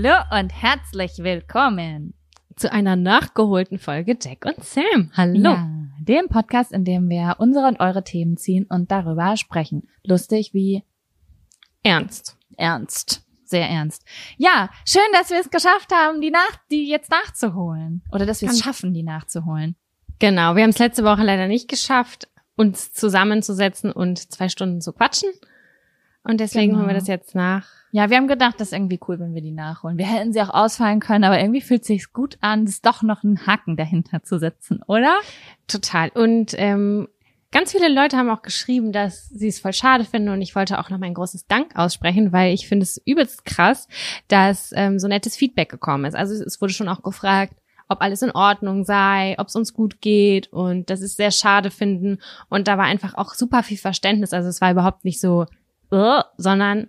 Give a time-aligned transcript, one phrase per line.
[0.00, 2.14] Hallo und herzlich willkommen
[2.54, 5.10] zu einer nachgeholten Folge Jack und Sam.
[5.16, 5.50] Hallo.
[5.50, 9.88] Ja, dem Podcast, in dem wir unsere und eure Themen ziehen und darüber sprechen.
[10.04, 10.84] Lustig wie
[11.82, 12.36] ernst.
[12.56, 13.24] Ernst.
[13.42, 14.04] Sehr ernst.
[14.36, 18.04] Ja, schön, dass wir es geschafft haben, die Nacht, die jetzt nachzuholen.
[18.12, 19.74] Oder dass wir es schaffen, die nachzuholen.
[20.20, 24.92] Genau, wir haben es letzte Woche leider nicht geschafft, uns zusammenzusetzen und zwei Stunden zu
[24.92, 25.30] quatschen.
[26.28, 26.80] Und deswegen genau.
[26.80, 27.66] holen wir das jetzt nach.
[27.90, 29.96] Ja, wir haben gedacht, das ist irgendwie cool, wenn wir die nachholen.
[29.96, 33.24] Wir hätten sie auch ausfallen können, aber irgendwie fühlt sich's gut an, es doch noch
[33.24, 35.16] einen Haken dahinter zu setzen, oder?
[35.68, 36.10] Total.
[36.10, 37.08] Und ähm,
[37.50, 40.78] ganz viele Leute haben auch geschrieben, dass sie es voll schade finden und ich wollte
[40.78, 43.88] auch noch mein großes Dank aussprechen, weil ich finde es übelst krass,
[44.28, 46.14] dass ähm, so nettes Feedback gekommen ist.
[46.14, 47.54] Also es wurde schon auch gefragt,
[47.88, 51.70] ob alles in Ordnung sei, ob es uns gut geht und dass es sehr schade
[51.70, 52.18] finden.
[52.50, 54.34] Und da war einfach auch super viel Verständnis.
[54.34, 55.46] Also es war überhaupt nicht so,
[55.90, 56.88] sondern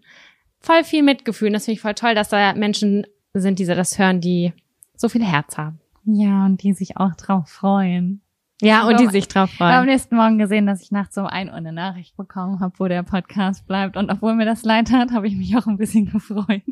[0.59, 1.47] voll viel Mitgefühl.
[1.47, 4.53] Und das finde ich voll toll, dass da Menschen sind, die das hören, die
[4.95, 5.79] so viel Herz haben.
[6.05, 8.21] Ja, und die sich auch drauf freuen.
[8.61, 9.69] Ja, und die sich drauf freuen.
[9.69, 12.59] Ich habe am nächsten Morgen gesehen, dass ich nachts um ein Uhr eine Nachricht bekommen
[12.59, 13.95] habe, wo der Podcast bleibt.
[13.95, 16.49] Und obwohl mir das leid hat, habe ich mich auch ein bisschen gefreut.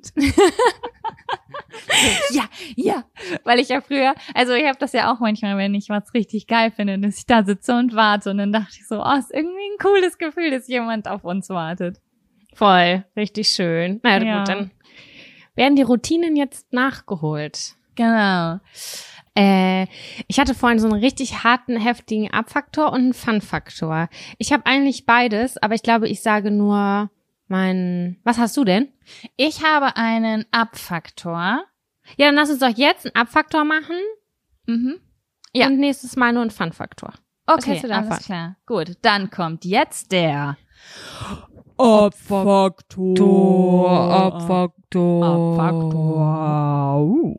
[2.31, 2.44] ja,
[2.75, 3.03] ja,
[3.44, 6.48] weil ich ja früher, also ich habe das ja auch manchmal, wenn ich was richtig
[6.48, 9.33] geil finde, dass ich da sitze und warte und dann dachte ich so, oh, ist
[9.33, 12.02] irgendwie ein cooles Gefühl, dass jemand auf uns wartet.
[12.58, 14.00] Voll, richtig schön.
[14.02, 14.72] Na ja, gut, dann
[15.53, 17.75] werden die Routinen jetzt nachgeholt.
[17.94, 18.59] Genau.
[19.36, 19.86] Äh,
[20.27, 24.09] ich hatte vorhin so einen richtig harten, heftigen Abfaktor und einen Fun-Faktor.
[24.39, 27.11] Ich habe eigentlich beides, aber ich glaube, ich sage nur
[27.47, 28.19] mein.
[28.23, 28.92] Was hast du denn?
[29.36, 31.64] Ich habe einen Abfaktor.
[32.17, 33.98] Ja, dann lass uns doch jetzt einen Abfaktor machen.
[34.65, 34.99] Mhm.
[35.54, 35.67] Ja.
[35.67, 37.14] Und nächstes Mal nur einen Fun-Faktor.
[37.45, 38.55] Okay, alles klar.
[38.65, 40.58] Gut, dann kommt jetzt der
[41.77, 43.21] Abfaktor.
[43.89, 45.26] Abfaktor.
[45.26, 47.02] Abfaktor.
[47.02, 47.36] Uh.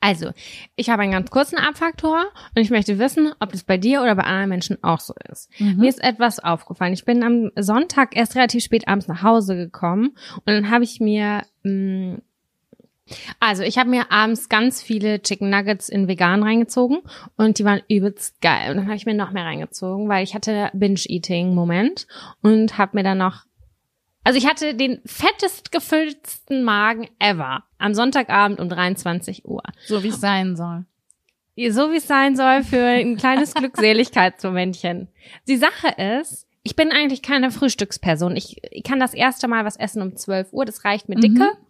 [0.00, 0.30] Also,
[0.76, 4.14] ich habe einen ganz kurzen Abfaktor und ich möchte wissen, ob das bei dir oder
[4.14, 5.50] bei anderen Menschen auch so ist.
[5.58, 5.78] Mhm.
[5.78, 6.92] Mir ist etwas aufgefallen.
[6.92, 11.00] Ich bin am Sonntag erst relativ spät abends nach Hause gekommen und dann habe ich
[11.00, 12.22] mir mh, mm,
[13.40, 16.98] also, ich habe mir abends ganz viele Chicken Nuggets in vegan reingezogen
[17.36, 18.70] und die waren übelst geil.
[18.70, 22.06] Und dann habe ich mir noch mehr reingezogen, weil ich hatte Binge-Eating-Moment
[22.42, 23.46] und habe mir dann noch
[24.26, 29.62] also ich hatte den fettest gefülltesten Magen ever am Sonntagabend um 23 Uhr.
[29.84, 30.84] So wie es sein soll.
[31.56, 35.06] So wie es sein soll für ein kleines Glückseligkeitsmomentchen.
[35.46, 38.34] Die Sache ist, ich bin eigentlich keine Frühstücksperson.
[38.34, 41.44] Ich, ich kann das erste Mal was essen um 12 Uhr, das reicht mir dicke.
[41.44, 41.65] Mhm.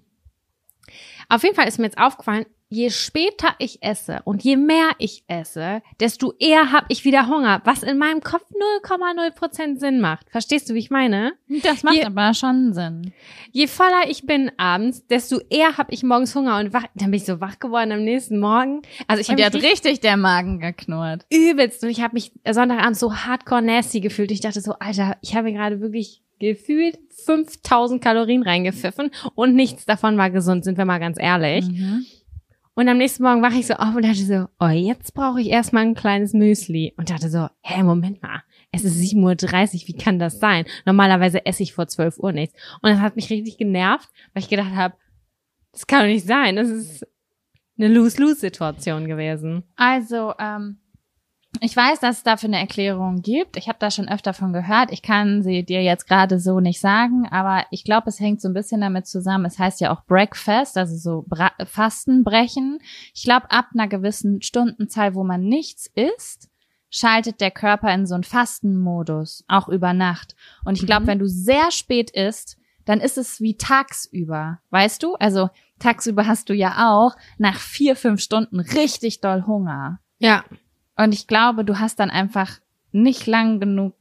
[1.29, 5.25] Auf jeden Fall ist mir jetzt aufgefallen, je später ich esse und je mehr ich
[5.29, 8.45] esse, desto eher habe ich wieder Hunger, was in meinem Kopf
[8.83, 10.29] 0,0 Prozent Sinn macht.
[10.31, 11.35] Verstehst du, wie ich meine?
[11.63, 13.13] Das macht je, aber schon Sinn.
[13.53, 17.19] Je voller ich bin abends, desto eher habe ich morgens Hunger und wach, dann bin
[17.19, 18.83] ich so wach geworden am nächsten Morgen.
[19.07, 21.25] Also ich habe hat richtig der Magen geknurrt.
[21.31, 24.31] Übelst und ich habe mich Sonntagabend so hardcore nasty gefühlt.
[24.31, 30.17] Ich dachte so, Alter, ich habe gerade wirklich gefühlt 5000 Kalorien reingepfiffen und nichts davon
[30.19, 31.67] war gesund, sind wir mal ganz ehrlich.
[31.67, 32.07] Mhm.
[32.79, 35.49] Und am nächsten Morgen wache ich so auf und dachte so, oh, jetzt brauche ich
[35.49, 36.93] erstmal ein kleines Müsli.
[36.99, 40.67] Und dachte so, hä, Moment mal, es ist 7.30 Uhr, wie kann das sein?
[40.85, 42.55] Normalerweise esse ich vor 12 Uhr nichts.
[42.83, 44.95] Und das hat mich richtig genervt, weil ich gedacht habe,
[45.73, 46.57] das kann doch nicht sein.
[46.57, 47.07] Das ist
[47.79, 49.65] eine Lose-Lose-Situation gewesen.
[49.77, 50.79] Also, ähm,
[51.61, 53.57] ich weiß, dass es dafür eine Erklärung gibt.
[53.57, 54.91] Ich habe da schon öfter von gehört.
[54.93, 58.49] Ich kann sie dir jetzt gerade so nicht sagen, aber ich glaube, es hängt so
[58.49, 59.45] ein bisschen damit zusammen.
[59.45, 62.79] Es heißt ja auch Breakfast, also so Bra Fastenbrechen.
[63.15, 66.49] Ich glaube, ab einer gewissen Stundenzahl, wo man nichts isst,
[66.91, 70.35] schaltet der Körper in so einen Fastenmodus, auch über Nacht.
[70.65, 71.07] Und ich glaube, mhm.
[71.09, 75.15] wenn du sehr spät isst, dann ist es wie tagsüber, weißt du?
[75.17, 79.99] Also tagsüber hast du ja auch nach vier, fünf Stunden richtig doll Hunger.
[80.19, 80.45] Ja.
[80.97, 82.59] Und ich glaube, du hast dann einfach
[82.93, 83.95] nicht lang genug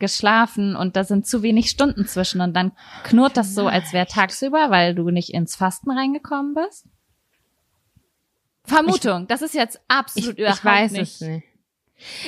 [0.00, 2.72] geschlafen und da sind zu wenig Stunden zwischen und dann
[3.04, 6.86] knurrt das so, als wäre tagsüber, weil du nicht ins Fasten reingekommen bist.
[8.64, 11.02] Vermutung, ich, das ist jetzt absolut ich, überhaupt ich weiß nicht.
[11.02, 11.44] Es nicht.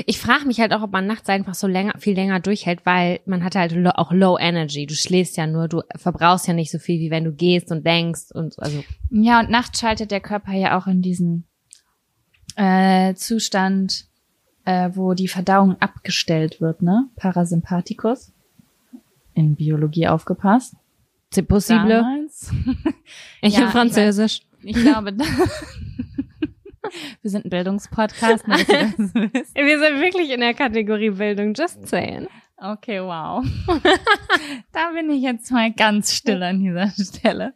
[0.04, 3.20] Ich frage mich halt auch, ob man nachts einfach so länger, viel länger durchhält, weil
[3.24, 4.84] man hat halt auch Low Energy.
[4.84, 7.86] Du schläfst ja nur, du verbrauchst ja nicht so viel, wie wenn du gehst und
[7.86, 8.84] denkst und also.
[9.10, 11.46] Ja, und nachts schaltet der Körper ja auch in diesen
[12.56, 14.06] äh, Zustand,
[14.64, 17.08] äh, wo die Verdauung abgestellt wird, ne?
[17.16, 18.32] Parasympathikus.
[19.34, 20.74] In Biologie aufgepasst.
[21.32, 22.04] C'est possible.
[23.40, 24.42] ich ja, Französisch.
[24.62, 25.16] Ich, ich glaube,
[27.22, 28.46] wir sind ein Bildungspodcast.
[28.46, 32.28] Wir sind wirklich in der Kategorie Bildung, just saying.
[32.56, 33.44] Okay, wow.
[34.72, 37.54] da bin ich jetzt mal ganz still an dieser Stelle.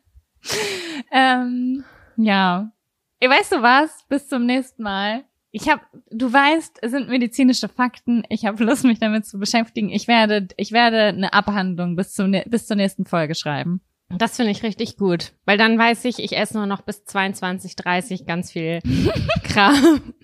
[1.12, 1.84] ähm,
[2.16, 2.72] ja.
[3.20, 4.04] Weißt du was?
[4.08, 5.24] Bis zum nächsten Mal.
[5.50, 5.80] Ich habe,
[6.10, 8.24] du weißt, es sind medizinische Fakten.
[8.28, 9.88] Ich habe Lust, mich damit zu beschäftigen.
[9.88, 13.80] Ich werde, ich werde eine Abhandlung bis zum, bis zur nächsten Folge schreiben.
[14.08, 17.74] Das finde ich richtig gut, weil dann weiß ich, ich esse nur noch bis 22,
[17.74, 18.80] 30 ganz viel
[19.42, 20.14] Kram.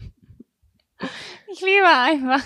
[1.52, 2.43] Ich liebe einfach,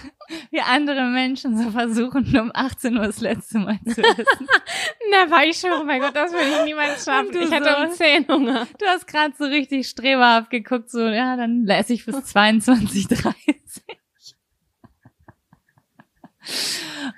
[0.51, 4.25] wie andere Menschen so versuchen, um 18 Uhr das letzte Mal zu essen.
[5.11, 7.31] Never, ich schwöre, oh mein Gott, das würde ich niemals schaffen.
[7.41, 8.67] Ich hätte so- um 10 Hunger.
[8.79, 13.35] Du hast gerade so richtig streberhaft geguckt, so, ja, dann esse ich bis 22, 30.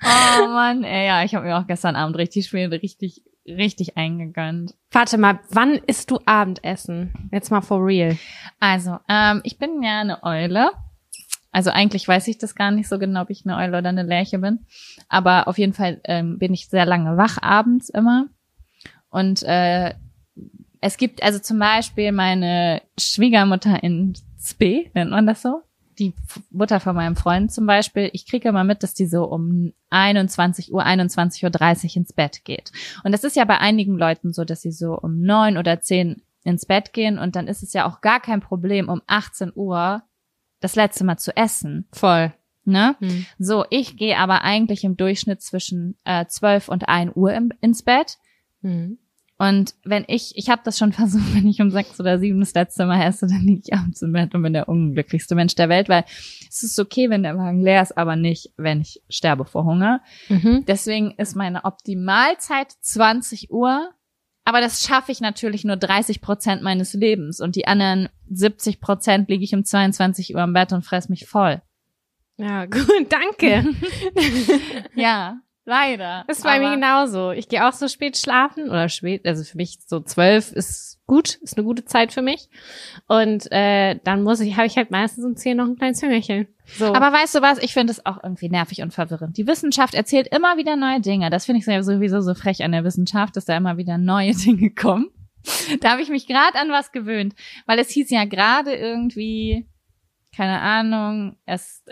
[0.03, 4.75] Oh Mann, ey, ja, ich habe mir auch gestern Abend richtig spät, richtig, richtig eingegönnt.
[4.91, 7.29] Warte mal, wann isst du Abendessen?
[7.33, 8.17] Jetzt mal for real.
[8.61, 10.71] Also, ähm, ich bin ja eine Eule.
[11.51, 14.03] Also eigentlich weiß ich das gar nicht so genau, ob ich eine Eule oder eine
[14.03, 14.61] Lerche bin.
[15.09, 18.27] Aber auf jeden Fall ähm, bin ich sehr lange wach abends immer.
[19.11, 19.95] Und äh,
[20.81, 25.63] es gibt also zum Beispiel meine Schwiegermutter in Spee, nennt man das so?
[25.99, 26.15] Die
[26.51, 28.09] Mutter von meinem Freund zum Beispiel.
[28.13, 32.71] Ich kriege immer mit, dass die so um 21 Uhr, 21.30 Uhr ins Bett geht.
[33.03, 36.23] Und das ist ja bei einigen Leuten so, dass sie so um neun oder zehn
[36.45, 40.03] ins Bett gehen und dann ist es ja auch gar kein Problem, um 18 Uhr
[40.61, 41.87] das letzte Mal zu essen.
[41.93, 42.33] Voll.
[42.65, 42.97] Ne?
[43.01, 43.27] Hm.
[43.39, 47.83] So, ich gehe aber eigentlich im Durchschnitt zwischen äh, 12 und 1 Uhr im, ins
[47.83, 48.19] Bett.
[48.63, 48.99] Hm.
[49.39, 52.55] Und wenn ich, ich habe das schon versucht, wenn ich um sechs oder sieben das
[52.55, 55.69] letzte Mal esse, dann liege ich abends im Bett und bin der unglücklichste Mensch der
[55.69, 56.05] Welt, weil
[56.49, 60.03] es ist okay, wenn der Magen leer ist, aber nicht, wenn ich sterbe vor Hunger.
[60.29, 60.65] Mhm.
[60.67, 63.91] Deswegen ist meine Optimalzeit 20 Uhr.
[64.49, 67.39] Aber das schaffe ich natürlich nur 30 Prozent meines Lebens.
[67.39, 71.27] Und die anderen 70 Prozent liege ich um 22 Uhr im Bett und fress mich
[71.27, 71.61] voll.
[72.39, 73.67] Ja, gut, danke.
[74.95, 76.25] Ja, leider.
[76.27, 77.31] Das ist bei mir genauso.
[77.31, 81.37] Ich gehe auch so spät schlafen oder spät, also für mich so zwölf ist gut,
[81.37, 82.49] ist eine gute Zeit für mich.
[83.07, 86.49] Und äh, dann muss ich, habe ich halt meistens um zehn noch ein kleines Hüngerchen.
[86.67, 86.87] So.
[86.95, 87.59] Aber weißt du was?
[87.59, 89.37] Ich finde es auch irgendwie nervig und verwirrend.
[89.37, 91.31] Die Wissenschaft erzählt immer wieder neue Dinge.
[91.31, 94.71] Das finde ich sowieso so frech an der Wissenschaft, dass da immer wieder neue Dinge
[94.71, 95.11] kommen.
[95.81, 97.35] Da habe ich mich gerade an was gewöhnt,
[97.67, 99.67] weil es hieß ja gerade irgendwie,
[100.37, 101.85] keine Ahnung, es,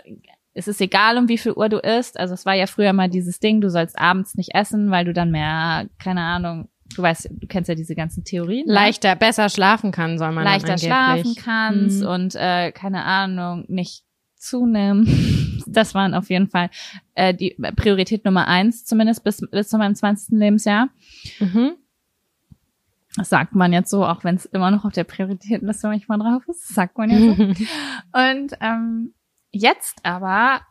[0.57, 2.19] es ist egal, um wie viel Uhr du isst.
[2.19, 5.13] Also es war ja früher mal dieses Ding, du sollst abends nicht essen, weil du
[5.13, 8.65] dann mehr, keine Ahnung, du weißt, du kennst ja diese ganzen Theorien.
[8.67, 8.73] ne?
[8.73, 12.07] leichter, besser schlafen kann, soll man leichter schlafen kannst Mhm.
[12.07, 14.03] und äh, keine Ahnung, nicht
[14.35, 15.05] zunehmen.
[15.69, 16.69] Das waren auf jeden Fall
[17.13, 20.39] äh, die Priorität Nummer eins, zumindest bis, bis zu meinem 20.
[20.39, 20.87] Lebensjahr.
[21.41, 21.71] Mhm.
[23.17, 26.43] Das sagt man jetzt so, auch wenn es immer noch auf der Prioritätenliste manchmal drauf
[26.47, 26.73] ist.
[26.73, 27.31] Sagt man ja so.
[27.33, 29.13] Und ähm,
[29.57, 30.61] jetzt aber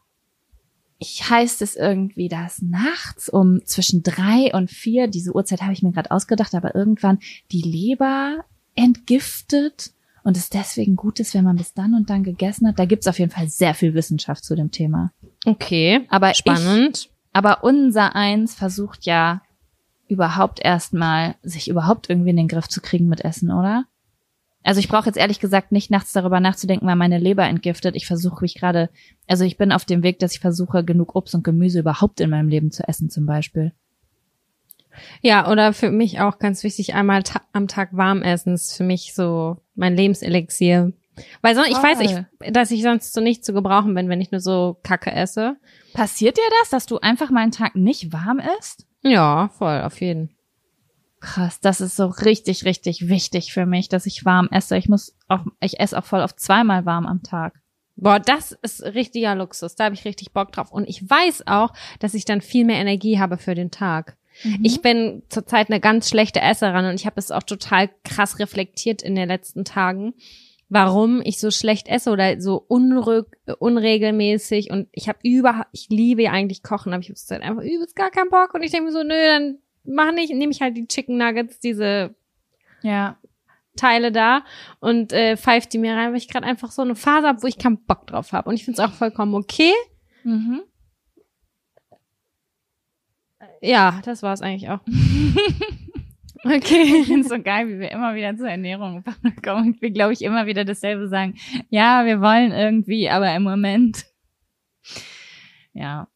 [0.99, 5.83] ich heißt es irgendwie, dass nachts um zwischen drei und vier, diese Uhrzeit habe ich
[5.83, 7.19] mir gerade ausgedacht, aber irgendwann
[7.53, 8.45] die Leber
[8.75, 9.93] entgiftet
[10.23, 12.79] und es deswegen gut ist, wenn man bis dann und dann gegessen hat.
[12.79, 15.13] Da gibt's auf jeden Fall sehr viel Wissenschaft zu dem Thema.
[15.45, 17.11] Okay, Aber Ich, spannend.
[17.33, 19.43] aber unser Eins versucht ja
[20.09, 23.85] überhaupt erstmal, sich überhaupt irgendwie in den Griff zu kriegen mit Essen, oder?
[24.67, 27.95] Also ich brauche jetzt ehrlich gesagt nicht nachts darüber nachzudenken, weil meine Leber entgiftet.
[27.95, 28.91] Ich versuche mich gerade,
[29.29, 32.31] also ich bin auf dem Weg, dass ich versuche, genug Obst und Gemüse überhaupt in
[32.31, 33.73] meinem Leben zu essen, zum Beispiel.
[35.23, 38.83] Ja, oder für mich auch ganz wichtig, einmal ta am Tag warm essen ist für
[38.83, 40.93] mich so mein Lebenselixier.
[41.43, 44.33] Weil sonst, ich weiß, ich, dass ich sonst so nicht zu gebrauchen bin, wenn ich
[44.33, 45.57] nur so Kacke esse.
[45.95, 48.85] Passiert dir das, dass du einfach mal einen Tag nicht warm isst?
[49.03, 50.36] Ja, voll, auf jeden.
[51.27, 54.77] Krass, das ist so richtig, richtig wichtig für mich, dass ich warm esse.
[54.77, 57.55] Ich muss auch, ich esse auch voll auf zweimal warm am Tag.
[57.97, 59.75] Boah, das ist richtiger Luxus.
[59.75, 60.71] Da habe ich richtig Bock drauf.
[60.71, 64.17] Und ich weiß auch, dass ich dann viel mehr Energie habe für den Tag.
[64.63, 69.03] Ich bin zurzeit eine ganz schlechte Esserin und ich habe es auch total krass reflektiert
[69.03, 70.15] in den letzten Tagen,
[70.69, 76.25] warum ich so schlecht esse oder so unrück, unregelmäßig und ich habe über, ich liebe
[76.25, 78.87] ja eigentlich Kochen, aber ich habe zurzeit einfach übelst gar keinen Bock und ich denke
[78.87, 82.15] mir so, nö, dann mach nicht, nehme ich halt die Chicken Nuggets, diese
[82.83, 83.19] Ja.
[83.77, 84.43] Teile da
[84.81, 87.47] und äh, pfeift die mir rein, weil ich gerade einfach so eine Phase habe, wo
[87.47, 88.49] ich keinen Bock drauf habe.
[88.49, 89.73] Und ich finde es auch vollkommen okay.
[90.25, 90.63] Mhm.
[93.61, 94.81] Ja, das war es eigentlich auch.
[96.45, 97.05] Ich okay.
[97.05, 99.03] finde es so geil, wie wir immer wieder zur Ernährung
[99.45, 101.35] kommen und wir, glaube ich, immer wieder dasselbe sagen.
[101.71, 104.07] Ja, wir wollen irgendwie, aber im Moment.
[105.73, 106.09] Ja.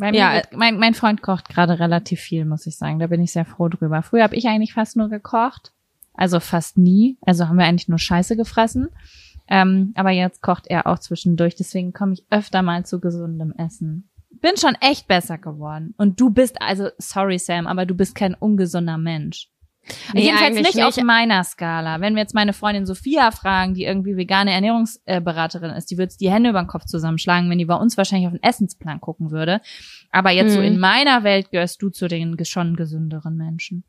[0.00, 2.98] Mir Ja, wird, mein, mein Freund kocht gerade relativ viel, muss ich sagen.
[2.98, 4.02] Da bin ich sehr froh drüber.
[4.02, 5.72] Früher habe ich eigentlich fast nur gekocht.
[6.14, 7.18] Also fast nie.
[7.20, 8.88] Also haben wir eigentlich nur Scheiße gefressen.
[9.48, 11.54] Ähm, aber jetzt kocht er auch zwischendurch.
[11.56, 14.08] Deswegen komme ich öfter mal zu gesundem Essen.
[14.40, 15.94] Bin schon echt besser geworden.
[15.98, 19.48] Und du bist, also, sorry Sam, aber du bist kein ungesunder Mensch.
[20.14, 22.00] Nee, Jedenfalls nicht, nicht, auf meiner Skala.
[22.00, 26.30] Wenn wir jetzt meine Freundin Sophia fragen, die irgendwie vegane Ernährungsberaterin ist, die würde die
[26.30, 29.60] Hände über den Kopf zusammenschlagen, wenn die bei uns wahrscheinlich auf den Essensplan gucken würde.
[30.10, 30.56] Aber jetzt hm.
[30.56, 33.84] so in meiner Welt gehörst du zu den schon gesünderen Menschen.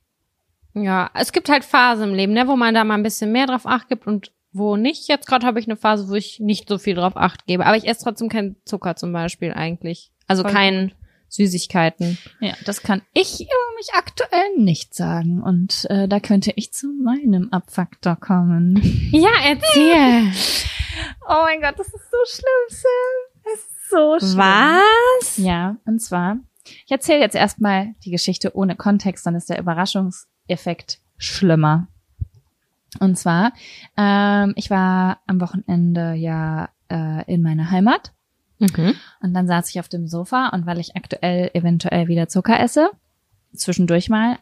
[0.74, 3.48] Ja, es gibt halt Phasen im Leben, ne, wo man da mal ein bisschen mehr
[3.48, 5.08] drauf acht gibt und wo nicht.
[5.08, 7.66] Jetzt gerade habe ich eine Phase, wo ich nicht so viel drauf acht gebe.
[7.66, 10.12] Aber ich esse trotzdem keinen Zucker zum Beispiel eigentlich.
[10.28, 10.94] Also Voll kein
[11.32, 12.18] Süßigkeiten.
[12.42, 15.42] Ja, das kann ich über mich aktuell nicht sagen.
[15.42, 18.80] Und äh, da könnte ich zu meinem Abfaktor kommen.
[19.12, 20.32] Ja, erzähl.
[21.28, 23.44] oh mein Gott, das ist so schlimm, Sam.
[23.44, 24.38] Das ist so schlimm.
[24.38, 25.38] Was?
[25.38, 26.38] Ja, und zwar,
[26.86, 31.88] ich erzähle jetzt erstmal die Geschichte ohne Kontext, dann ist der Überraschungseffekt schlimmer.
[33.00, 33.54] Und zwar,
[33.98, 38.14] ähm, ich war am Wochenende ja äh, in meiner Heimat
[38.62, 38.96] Mhm.
[39.22, 42.92] Und dann saß ich auf dem Sofa und weil ich aktuell eventuell wieder Zucker esse,
[43.54, 44.38] zwischendurch mal,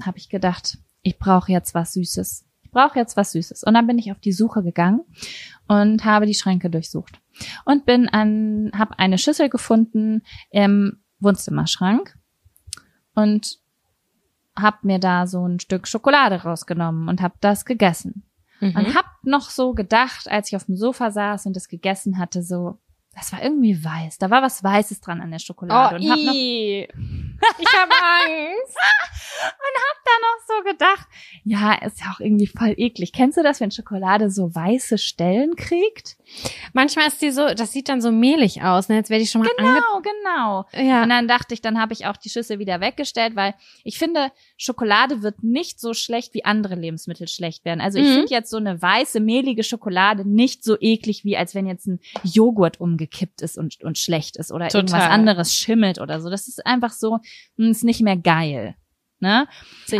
[0.00, 2.44] habe ich gedacht, ich brauche jetzt was Süßes.
[2.62, 3.64] Ich brauche jetzt was Süßes.
[3.64, 5.02] Und dann bin ich auf die Suche gegangen
[5.68, 7.20] und habe die Schränke durchsucht
[7.64, 12.16] und bin an, habe eine Schüssel gefunden im Wohnzimmerschrank
[13.14, 13.58] und
[14.56, 18.24] habe mir da so ein Stück Schokolade rausgenommen und habe das gegessen.
[18.60, 18.76] Mhm.
[18.76, 22.42] Und hab noch so gedacht, als ich auf dem Sofa saß und es gegessen hatte,
[22.42, 22.78] so,
[23.14, 24.18] das war irgendwie weiß.
[24.18, 25.96] Da war was Weißes dran an der Schokolade.
[25.96, 28.76] Oh, und hab noch, ich habe Angst.
[29.44, 31.08] und hab noch so gedacht,
[31.44, 33.12] ja, ist ja auch irgendwie voll eklig.
[33.12, 36.16] Kennst du das, wenn Schokolade so weiße Stellen kriegt?
[36.72, 38.88] Manchmal ist die so, das sieht dann so mehlig aus.
[38.88, 38.96] Ne?
[38.96, 40.64] Jetzt werde ich schon mal Genau, genau.
[40.72, 41.02] Ja.
[41.02, 44.30] Und dann dachte ich, dann habe ich auch die Schüssel wieder weggestellt, weil ich finde,
[44.56, 47.80] Schokolade wird nicht so schlecht, wie andere Lebensmittel schlecht werden.
[47.80, 48.14] Also ich mhm.
[48.14, 52.00] finde jetzt so eine weiße, mehlige Schokolade nicht so eklig, wie als wenn jetzt ein
[52.22, 54.80] Joghurt umgekippt ist und, und schlecht ist oder Total.
[54.80, 56.30] irgendwas anderes schimmelt oder so.
[56.30, 57.18] Das ist einfach so,
[57.56, 58.76] hm, ist nicht mehr geil.
[59.22, 59.46] Ne?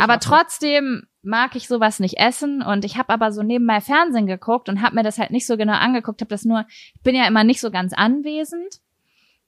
[0.01, 4.67] Aber trotzdem mag ich sowas nicht essen und ich habe aber so nebenbei Fernsehen geguckt
[4.67, 7.25] und habe mir das halt nicht so genau angeguckt, habe das nur, ich bin ja
[7.25, 8.81] immer nicht so ganz anwesend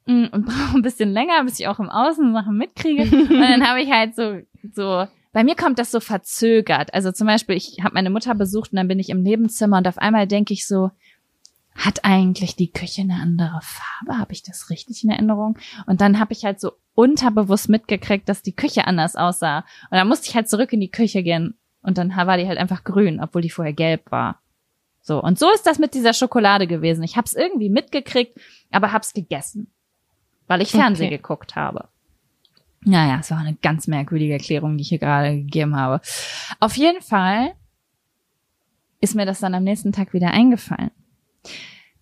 [0.05, 3.67] mm, und brauche ein bisschen länger, bis ich auch im Außen Sachen mitkriege und dann
[3.67, 4.39] habe ich halt so
[4.73, 6.93] so bei mir kommt das so verzögert.
[6.93, 9.87] Also zum Beispiel, ich habe meine Mutter besucht und dann bin ich im Nebenzimmer und
[9.89, 10.91] auf einmal denke ich so,
[11.75, 14.17] hat eigentlich die Küche eine andere Farbe?
[14.17, 15.57] Habe ich das richtig in Erinnerung?
[15.87, 19.59] Und dann habe ich halt so unterbewusst mitgekriegt, dass die Küche anders aussah.
[19.91, 22.57] Und dann musste ich halt zurück in die Küche gehen und dann war die halt
[22.57, 24.41] einfach grün, obwohl die vorher gelb war.
[25.01, 27.03] So, und so ist das mit dieser Schokolade gewesen.
[27.03, 28.39] Ich hab's irgendwie mitgekriegt,
[28.71, 29.71] aber hab's gegessen,
[30.47, 31.17] weil ich Fernsehen okay.
[31.17, 31.89] geguckt habe.
[32.81, 36.01] Naja, es war eine ganz merkwürdige Erklärung, die ich hier gerade gegeben habe.
[36.59, 37.53] Auf jeden Fall
[38.99, 40.91] ist mir das dann am nächsten Tag wieder eingefallen.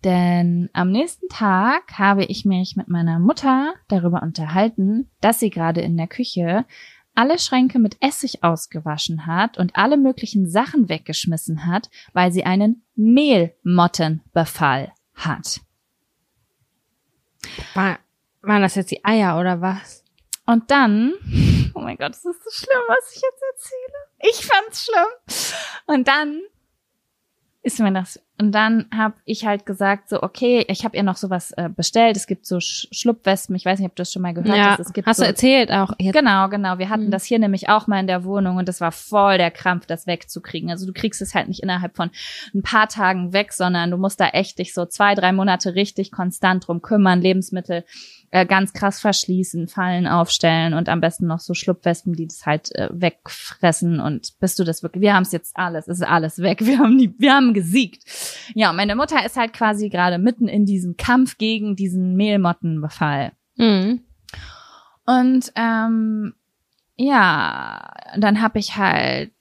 [0.04, 5.80] Denn am nächsten Tag habe ich mich mit meiner Mutter darüber unterhalten, dass sie gerade
[5.80, 6.66] in der Küche
[7.14, 12.84] alle Schränke mit Essig ausgewaschen hat und alle möglichen Sachen weggeschmissen hat, weil sie einen
[12.96, 15.60] Mehlmottenbefall hat.
[17.72, 17.98] War,
[18.42, 20.04] waren das jetzt die Eier oder was?
[20.44, 21.14] Und dann,
[21.74, 23.98] oh mein Gott, das ist so schlimm, was ich jetzt erzähle.
[24.30, 25.96] Ich fand's schlimm.
[25.96, 26.42] Und dann
[27.62, 31.16] ist mir das und dann habe ich halt gesagt, so, okay, ich habe ihr noch
[31.16, 32.16] sowas äh, bestellt.
[32.16, 34.70] Es gibt so Sch Schlupfwespen, ich weiß nicht, ob du das schon mal gehört ja,
[34.72, 34.80] hast.
[34.80, 35.92] Es gibt hast so, du erzählt auch.
[36.00, 36.14] Jetzt.
[36.14, 36.78] Genau, genau.
[36.78, 37.10] Wir hatten mhm.
[37.12, 40.08] das hier nämlich auch mal in der Wohnung und das war voll der Krampf, das
[40.08, 40.68] wegzukriegen.
[40.68, 42.10] Also du kriegst es halt nicht innerhalb von
[42.52, 46.10] ein paar Tagen weg, sondern du musst da echt dich so zwei, drei Monate richtig
[46.10, 47.84] konstant drum kümmern, Lebensmittel
[48.34, 52.74] äh, ganz krass verschließen, Fallen aufstellen und am besten noch so Schlupfwespen, die das halt
[52.74, 56.38] äh, wegfressen und bist du das wirklich, wir haben es jetzt alles, es ist alles
[56.38, 58.02] weg, wir haben die, wir haben gesiegt.
[58.54, 63.32] Ja, meine Mutter ist halt quasi gerade mitten in diesem Kampf gegen diesen Mehlmottenbefall.
[63.56, 64.00] Mhm.
[65.06, 66.34] Und ähm,
[66.96, 69.32] ja, dann habe ich halt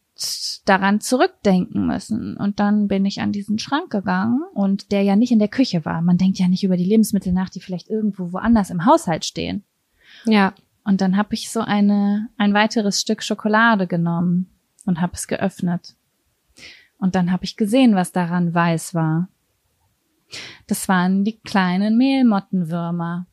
[0.65, 2.37] daran zurückdenken müssen.
[2.37, 5.85] Und dann bin ich an diesen Schrank gegangen und der ja nicht in der Küche
[5.85, 6.01] war.
[6.01, 9.63] Man denkt ja nicht über die Lebensmittel nach, die vielleicht irgendwo woanders im Haushalt stehen.
[10.25, 10.53] Ja.
[10.85, 14.49] Und dann habe ich so eine ein weiteres Stück Schokolade genommen
[14.85, 15.95] und habe es geöffnet.
[17.03, 19.27] Und dann habe ich gesehen, was daran weiß war.
[20.67, 23.27] Das waren die kleinen Mehlmottenwürmer,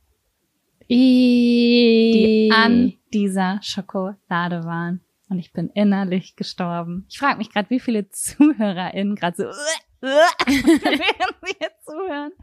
[0.89, 4.99] die an dieser Schokolade waren.
[5.29, 7.05] Und ich bin innerlich gestorben.
[7.07, 9.43] Ich frage mich gerade, wie viele ZuhörerInnen gerade so
[10.01, 12.33] während sie jetzt zuhören.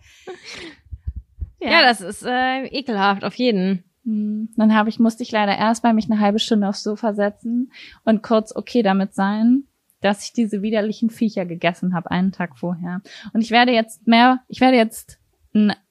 [1.61, 1.71] Ja.
[1.71, 3.85] ja, das ist äh, ekelhaft, auf jeden.
[4.07, 4.49] Hm.
[4.57, 7.71] Dann habe ich, musste ich leider erstmal mich eine halbe Stunde aufs Sofa setzen
[8.07, 9.65] und kurz okay damit sein,
[10.01, 13.01] dass ich diese widerlichen Viecher gegessen habe, einen Tag vorher.
[13.33, 15.19] Und ich werde jetzt mehr, ich werde jetzt,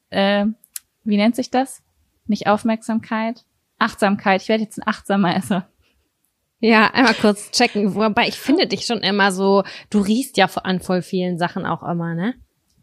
[0.09, 0.45] äh,
[1.03, 1.83] wie nennt sich das?
[2.25, 3.45] Nicht Aufmerksamkeit,
[3.79, 4.41] Achtsamkeit.
[4.41, 5.69] Ich werde jetzt ein achtsamer Esser.
[6.59, 7.93] Ja, einmal kurz checken.
[7.93, 11.83] Wobei ich finde dich schon immer so, du riechst ja an voll vielen Sachen auch
[11.83, 12.33] immer, ne?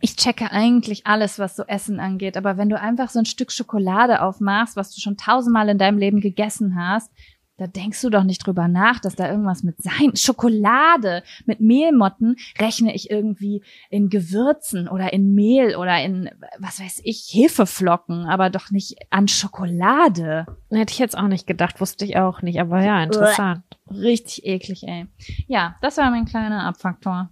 [0.01, 3.51] Ich checke eigentlich alles, was so Essen angeht, aber wenn du einfach so ein Stück
[3.51, 7.11] Schokolade aufmachst, was du schon tausendmal in deinem Leben gegessen hast,
[7.57, 10.17] da denkst du doch nicht drüber nach, dass da irgendwas mit sein.
[10.17, 17.03] Schokolade mit Mehlmotten rechne ich irgendwie in Gewürzen oder in Mehl oder in, was weiß
[17.05, 20.47] ich, Hefeflocken, aber doch nicht an Schokolade.
[20.71, 23.63] Hätte ich jetzt auch nicht gedacht, wusste ich auch nicht, aber ja, interessant.
[23.91, 25.07] Richtig eklig, ey.
[25.47, 27.31] Ja, das war mein kleiner Abfaktor.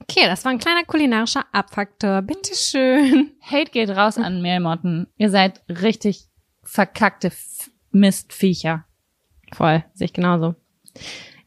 [0.00, 2.22] Okay, das war ein kleiner kulinarischer Abfaktor.
[2.22, 3.32] Bitteschön.
[3.40, 5.06] Hate geht raus an Mehlmotten.
[5.16, 6.28] Ihr seid richtig
[6.62, 7.30] verkackte
[7.90, 8.85] Mistviecher.
[9.52, 10.54] Voll, sehe ich genauso.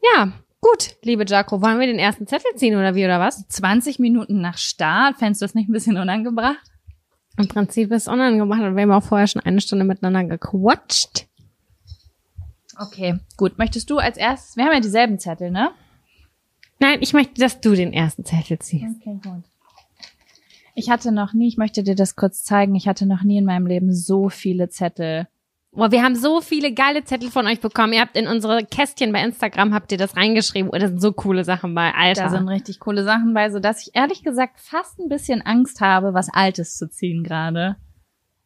[0.02, 3.46] Ja, gut, liebe Jaco, wollen wir den ersten Zettel ziehen oder wie oder was?
[3.48, 6.70] 20 Minuten nach Start, fändest du das nicht ein bisschen unangebracht?
[7.38, 11.26] Im Prinzip ist es unangebracht und wir haben auch vorher schon eine Stunde miteinander gequatscht.
[12.78, 13.58] Okay, gut.
[13.58, 15.70] Möchtest du als erstes, wir haben ja dieselben Zettel, ne?
[16.78, 18.96] Nein, ich möchte, dass du den ersten Zettel ziehst.
[19.00, 19.44] Okay, gut.
[20.74, 23.44] Ich hatte noch nie, ich möchte dir das kurz zeigen, ich hatte noch nie in
[23.44, 25.28] meinem Leben so viele Zettel
[25.72, 27.92] Boah, wir haben so viele geile Zettel von euch bekommen.
[27.92, 30.70] Ihr habt in unsere Kästchen bei Instagram habt ihr das reingeschrieben.
[30.72, 32.24] Oh, da sind so coole Sachen bei, Alter.
[32.24, 35.80] Da sind richtig coole Sachen bei, so dass ich ehrlich gesagt fast ein bisschen Angst
[35.80, 37.76] habe, was Altes zu ziehen gerade.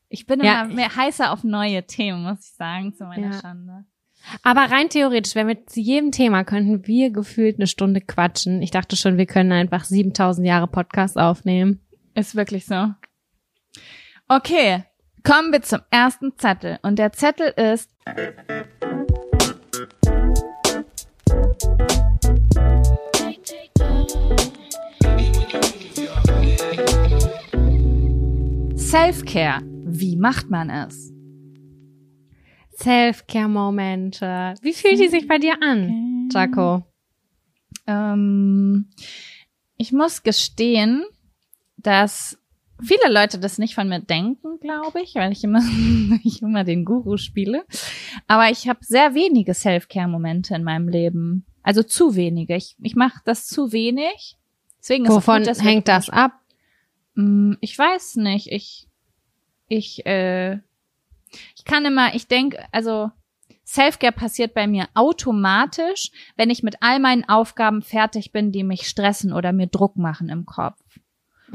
[0.08, 0.62] Ich bin ja.
[0.64, 3.40] immer mehr heißer auf neue Themen, muss ich sagen, zu meiner ja.
[3.40, 3.84] Schande.
[4.42, 8.62] Aber rein theoretisch, wenn wir zu jedem Thema könnten wir gefühlt eine Stunde quatschen.
[8.62, 11.80] Ich dachte schon, wir können einfach 7000 Jahre Podcast aufnehmen.
[12.14, 12.90] Ist wirklich so.
[14.28, 14.84] Okay,
[15.26, 16.78] Kommen wir zum ersten Zettel.
[16.82, 17.90] Und der Zettel ist
[28.76, 29.62] Self-Care.
[29.86, 31.10] Wie macht man es?
[32.76, 34.56] Self-Care-Momente.
[34.60, 36.84] Wie fühlt die sich bei dir an, Jaco?
[37.86, 38.90] Ähm,
[39.78, 41.02] ich muss gestehen,
[41.78, 42.38] dass
[42.82, 45.62] viele Leute das nicht von mir denken, glaube ich, weil ich immer,
[46.24, 47.64] ich immer den Guru spiele.
[48.26, 51.46] Aber ich habe sehr wenige Self-Care-Momente in meinem Leben.
[51.62, 52.56] Also zu wenige.
[52.56, 54.36] Ich, ich mache das zu wenig.
[54.78, 56.32] Deswegen Wovon ist gut, hängt das ab?
[57.14, 58.52] Mm, ich weiß nicht.
[58.52, 58.86] Ich,
[59.68, 60.58] ich, äh,
[61.56, 63.10] ich kann immer, ich denke, also
[63.66, 68.86] Self-Care passiert bei mir automatisch, wenn ich mit all meinen Aufgaben fertig bin, die mich
[68.86, 70.78] stressen oder mir Druck machen im Kopf.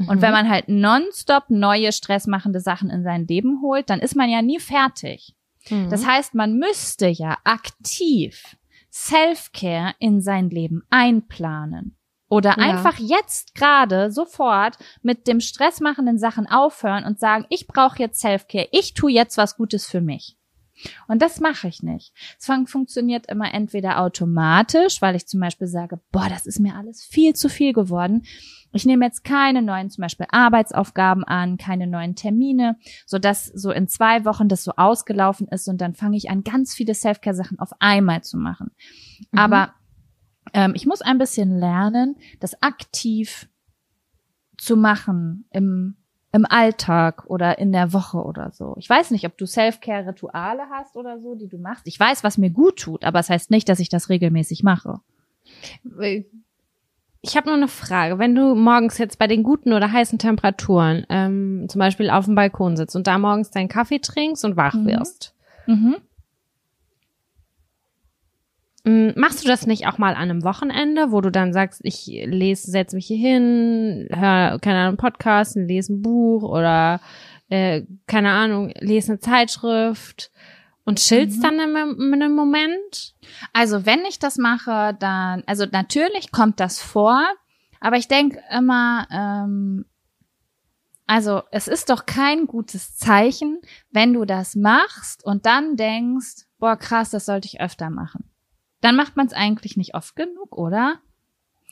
[0.08, 0.22] Und mhm.
[0.22, 4.42] wenn man halt nonstop neue stressmachende Sachen in sein Leben holt, dann ist man ja
[4.42, 5.34] nie fertig.
[5.68, 5.90] Mhm.
[5.90, 8.56] Das heißt, man müsste ja aktiv
[8.92, 11.96] Self-Care in sein Leben einplanen.
[12.28, 12.56] Oder ja.
[12.58, 18.68] einfach jetzt gerade sofort mit dem stressmachenden Sachen aufhören und sagen, ich brauche jetzt Self-Care,
[18.70, 20.36] ich tue jetzt was Gutes für mich.
[21.08, 22.12] Und das mache ich nicht.
[22.38, 27.04] Es funktioniert immer entweder automatisch, weil ich zum Beispiel sage, boah, das ist mir alles
[27.04, 28.24] viel zu viel geworden.
[28.72, 33.72] Ich nehme jetzt keine neuen zum Beispiel Arbeitsaufgaben an, keine neuen Termine, so dass so
[33.72, 37.58] in zwei Wochen das so ausgelaufen ist und dann fange ich an, ganz viele Selfcare-Sachen
[37.58, 38.70] auf einmal zu machen.
[39.32, 39.38] Mhm.
[39.38, 39.74] Aber
[40.52, 43.48] ähm, ich muss ein bisschen lernen, das aktiv
[44.56, 45.96] zu machen im
[46.32, 48.74] im Alltag oder in der Woche oder so.
[48.78, 51.86] Ich weiß nicht, ob du Self-Care-Rituale hast oder so, die du machst.
[51.86, 54.62] Ich weiß, was mir gut tut, aber es das heißt nicht, dass ich das regelmäßig
[54.62, 55.00] mache.
[57.22, 58.18] Ich habe nur eine Frage.
[58.18, 62.36] Wenn du morgens jetzt bei den guten oder heißen Temperaturen ähm, zum Beispiel auf dem
[62.36, 64.86] Balkon sitzt und da morgens deinen Kaffee trinkst und wach mhm.
[64.86, 65.34] wirst,
[65.66, 65.96] mhm.
[68.90, 72.70] Machst du das nicht auch mal an einem Wochenende, wo du dann sagst, ich lese,
[72.70, 77.00] setze mich hier hin, höre, keine Ahnung, Podcast, lese ein Buch oder
[77.50, 80.30] äh, keine Ahnung, lese eine Zeitschrift
[80.84, 81.42] und chillst mhm.
[81.42, 83.14] dann in, in einem Moment?
[83.52, 87.22] Also wenn ich das mache, dann, also natürlich kommt das vor,
[87.80, 89.84] aber ich denke immer, ähm,
[91.06, 96.76] also es ist doch kein gutes Zeichen, wenn du das machst und dann denkst, boah
[96.76, 98.30] krass, das sollte ich öfter machen
[98.80, 100.98] dann macht man es eigentlich nicht oft genug, oder?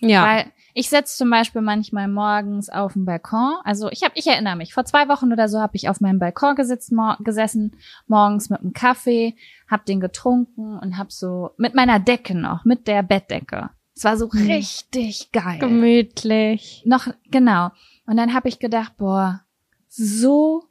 [0.00, 0.24] Ja.
[0.24, 3.56] Weil ich setze zum Beispiel manchmal morgens auf dem Balkon.
[3.64, 6.18] Also ich habe, ich erinnere mich, vor zwei Wochen oder so habe ich auf meinem
[6.18, 9.34] Balkon gesitzt, mor gesessen, morgens mit einem Kaffee,
[9.68, 13.70] hab den getrunken und hab so mit meiner Decke noch, mit der Bettdecke.
[13.96, 14.46] Es war so hm.
[14.46, 15.58] richtig geil.
[15.58, 16.82] Gemütlich.
[16.86, 17.70] Noch genau.
[18.06, 19.42] Und dann habe ich gedacht, boah,
[19.88, 20.62] so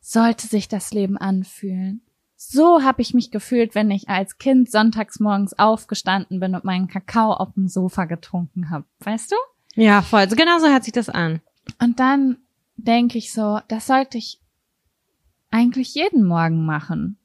[0.00, 2.02] sollte sich das Leben anfühlen.
[2.36, 6.86] So habe ich mich gefühlt, wenn ich als Kind sonntags morgens aufgestanden bin und meinen
[6.86, 8.84] Kakao auf dem Sofa getrunken habe.
[9.00, 9.36] Weißt du?
[9.74, 10.26] Ja, voll.
[10.26, 11.40] Genau so hört sich das an.
[11.80, 12.38] Und dann
[12.76, 14.40] denke ich so, das sollte ich
[15.50, 17.18] eigentlich jeden Morgen machen.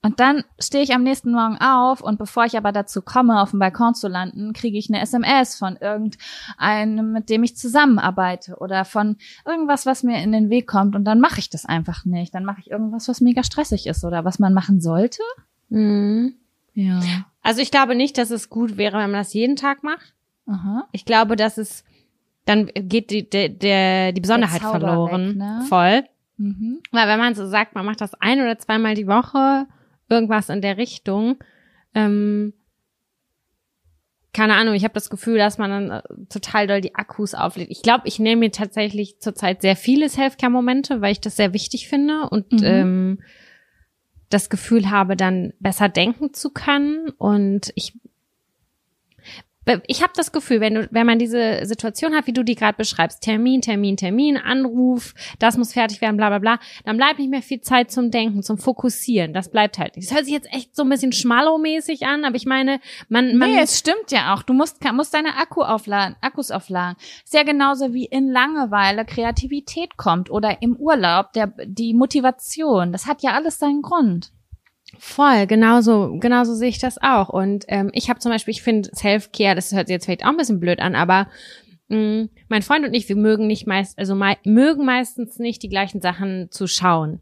[0.00, 3.50] Und dann stehe ich am nächsten Morgen auf und bevor ich aber dazu komme, auf
[3.50, 8.84] dem Balkon zu landen, kriege ich eine SMS von irgendeinem, mit dem ich zusammenarbeite oder
[8.84, 12.32] von irgendwas, was mir in den Weg kommt und dann mache ich das einfach nicht.
[12.32, 15.22] Dann mache ich irgendwas, was mega stressig ist oder was man machen sollte.
[15.68, 16.34] Mhm.
[16.74, 17.00] Ja.
[17.42, 20.14] Also ich glaube nicht, dass es gut wäre, wenn man das jeden Tag macht.
[20.46, 20.86] Aha.
[20.92, 21.82] Ich glaube, dass es
[22.44, 25.30] dann geht die, der, der, die Besonderheit verloren.
[25.30, 25.64] Weg, ne?
[25.68, 26.04] Voll.
[26.38, 26.78] Mhm.
[26.92, 29.66] Weil wenn man so sagt, man macht das ein oder zweimal die Woche,
[30.08, 31.38] irgendwas in der Richtung.
[31.94, 32.52] Ähm,
[34.32, 37.70] keine Ahnung, ich habe das Gefühl, dass man dann äh, total doll die Akkus auflädt.
[37.70, 41.88] Ich glaube, ich nehme mir tatsächlich zurzeit sehr viele Self-Care-Momente, weil ich das sehr wichtig
[41.88, 42.64] finde und mhm.
[42.64, 43.18] ähm,
[44.28, 47.10] das Gefühl habe, dann besser denken zu können.
[47.18, 47.98] Und ich
[49.86, 52.76] ich habe das Gefühl, wenn du, wenn man diese Situation hat, wie du die gerade
[52.76, 57.30] beschreibst, Termin, Termin, Termin, Anruf, das muss fertig werden, bla bla bla, dann bleibt nicht
[57.30, 59.32] mehr viel Zeit zum Denken, zum Fokussieren.
[59.32, 60.08] Das bleibt halt nicht.
[60.08, 63.50] Das hört sich jetzt echt so ein bisschen schmallow-mäßig an, aber ich meine, man, man.
[63.50, 64.42] Nee, es stimmt ja auch.
[64.42, 66.96] Du musst, musst deine Akku aufladen, Akkus aufladen.
[67.24, 72.92] Ist ja genauso wie in Langeweile Kreativität kommt oder im Urlaub der, die Motivation.
[72.92, 74.32] Das hat ja alles seinen Grund.
[74.96, 77.28] Voll, genauso, genauso sehe ich das auch.
[77.28, 80.30] Und ähm, ich habe zum Beispiel, ich finde Self-Care, das hört sich jetzt vielleicht auch
[80.30, 81.28] ein bisschen blöd an, aber
[81.88, 85.62] mh, mm, mein Freund und ich, wir mögen nicht meist, also mei mögen meistens nicht
[85.62, 87.20] die gleichen Sachen zu schauen.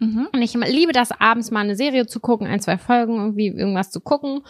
[0.00, 0.28] Mhm.
[0.32, 3.90] Und ich liebe das, abends mal eine Serie zu gucken, ein, zwei Folgen, irgendwie irgendwas
[3.90, 4.42] zu gucken.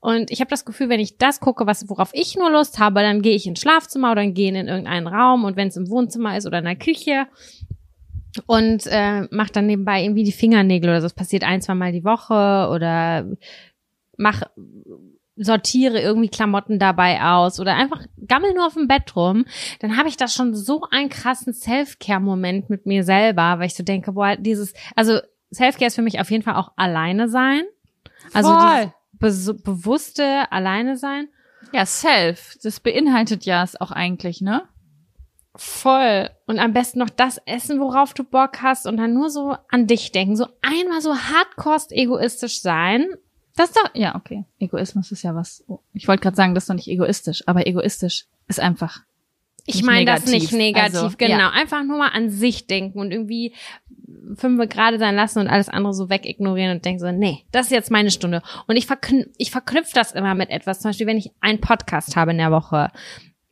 [0.00, 3.00] Und ich habe das Gefühl, wenn ich das gucke, was worauf ich nur Lust habe,
[3.00, 5.44] dann gehe ich ins Schlafzimmer oder gehe in irgendeinen Raum.
[5.44, 7.26] Und wenn es im Wohnzimmer ist oder in der Küche,
[8.46, 11.06] und äh, macht dann nebenbei irgendwie die Fingernägel oder so.
[11.06, 13.26] Das passiert ein, zwei Mal die Woche oder
[14.16, 14.42] mach
[15.36, 19.46] sortiere irgendwie Klamotten dabei aus oder einfach gammel nur auf dem Bett rum,
[19.80, 23.82] dann habe ich da schon so einen krassen Self-Care-Moment mit mir selber, weil ich so
[23.82, 25.18] denke, boah, dieses, also
[25.52, 27.62] Self-Care ist für mich auf jeden Fall auch alleine sein.
[28.32, 28.50] Also
[29.18, 31.28] be bewusste alleine sein.
[31.72, 34.62] Ja, Self, das beinhaltet ja es auch eigentlich, ne?
[35.56, 36.30] Voll.
[36.46, 39.86] Und am besten noch das essen, worauf du Bock hast und dann nur so an
[39.86, 40.36] dich denken.
[40.36, 43.06] So einmal so hardcore egoistisch sein.
[43.56, 44.44] Das ist doch, ja, okay.
[44.58, 45.62] Egoismus ist ja was.
[45.68, 49.02] Oh, ich wollte gerade sagen, das ist doch nicht egoistisch, aber egoistisch ist einfach.
[49.66, 51.38] Ich meine das nicht negativ, also, genau.
[51.38, 51.50] Ja.
[51.50, 53.54] Einfach nur mal an sich denken und irgendwie
[54.36, 57.72] fünf gerade sein lassen und alles andere so wegignorieren und denken so, nee, das ist
[57.72, 58.42] jetzt meine Stunde.
[58.66, 60.80] Und ich, verknüpfe ich verknüpfe das immer mit etwas.
[60.80, 62.90] Zum Beispiel, wenn ich einen Podcast habe in der Woche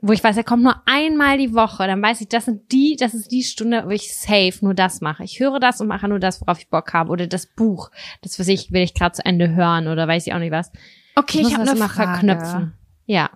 [0.05, 2.97] wo ich weiß, er kommt nur einmal die Woche, dann weiß ich, das sind die,
[2.99, 5.23] das ist die Stunde, wo ich safe nur das mache.
[5.23, 7.11] Ich höre das und mache nur das, worauf ich Bock habe.
[7.11, 10.35] Oder das Buch, das was ich, will ich gerade zu Ende hören oder weiß ich
[10.35, 10.73] auch nicht was.
[11.15, 11.93] Okay, ich, ich habe eine Frage.
[11.95, 12.75] Verknüpfen.
[13.07, 13.31] Ja.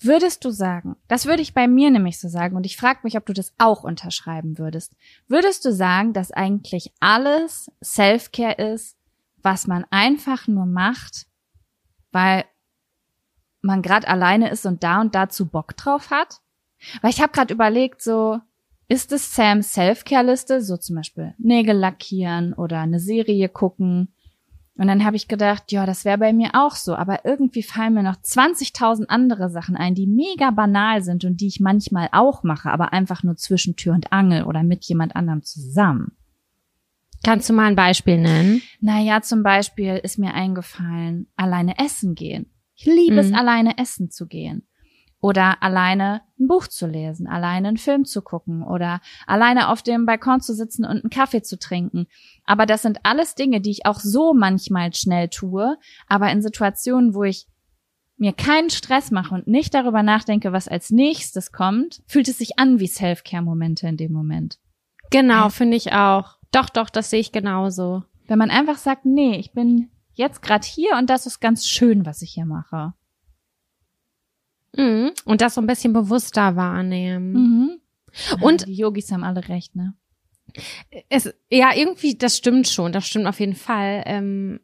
[0.00, 3.16] Würdest du sagen, das würde ich bei mir nämlich so sagen und ich frage mich,
[3.16, 4.96] ob du das auch unterschreiben würdest.
[5.28, 8.96] Würdest du sagen, dass eigentlich alles Self-Care ist,
[9.42, 11.26] was man einfach nur macht,
[12.10, 12.46] weil
[13.62, 16.40] man gerade alleine ist und da und dazu Bock drauf hat?
[17.02, 18.40] Weil ich habe gerade überlegt, so
[18.88, 24.12] ist es Sams Self-Care-Liste, so zum Beispiel Nägel lackieren oder eine Serie gucken.
[24.76, 26.94] Und dann habe ich gedacht, ja, das wäre bei mir auch so.
[26.94, 31.48] Aber irgendwie fallen mir noch 20.000 andere Sachen ein, die mega banal sind und die
[31.48, 35.42] ich manchmal auch mache, aber einfach nur zwischen Tür und Angel oder mit jemand anderem
[35.42, 36.16] zusammen.
[37.22, 38.62] Kannst du mal ein Beispiel nennen?
[38.80, 42.50] Naja, zum Beispiel ist mir eingefallen, alleine essen gehen.
[42.80, 43.18] Ich liebe mhm.
[43.18, 44.66] es, alleine essen zu gehen.
[45.20, 50.06] Oder alleine ein Buch zu lesen, alleine einen Film zu gucken oder alleine auf dem
[50.06, 52.06] Balkon zu sitzen und einen Kaffee zu trinken.
[52.46, 57.12] Aber das sind alles Dinge, die ich auch so manchmal schnell tue, aber in Situationen,
[57.12, 57.46] wo ich
[58.16, 62.58] mir keinen Stress mache und nicht darüber nachdenke, was als nächstes kommt, fühlt es sich
[62.58, 64.58] an wie Self-Care-Momente in dem Moment.
[65.10, 66.38] Genau, finde ich auch.
[66.50, 68.04] Doch, doch, das sehe ich genauso.
[68.26, 72.06] Wenn man einfach sagt, nee, ich bin jetzt gerade hier und das ist ganz schön,
[72.06, 72.92] was ich hier mache.
[74.76, 75.10] Mhm.
[75.24, 77.32] Und das so ein bisschen bewusster wahrnehmen.
[77.32, 77.80] Mhm.
[78.40, 79.94] Und die Yogis haben alle recht, ne?
[81.08, 84.02] Es, ja, irgendwie, das stimmt schon, das stimmt auf jeden Fall.
[84.06, 84.60] Ähm,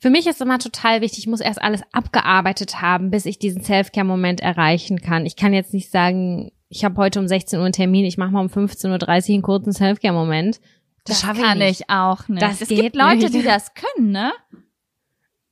[0.00, 3.62] für mich ist immer total wichtig, ich muss erst alles abgearbeitet haben, bis ich diesen
[3.62, 5.26] Self-Care-Moment erreichen kann.
[5.26, 8.30] Ich kann jetzt nicht sagen, ich habe heute um 16 Uhr einen Termin, ich mache
[8.30, 8.88] mal um 15.30
[9.28, 10.60] Uhr einen kurzen Self-Care-Moment.
[11.10, 12.42] Das, das kann ich, ich, auch nicht.
[12.42, 13.34] Das es gibt Leute, nicht.
[13.34, 14.32] die das können, ne?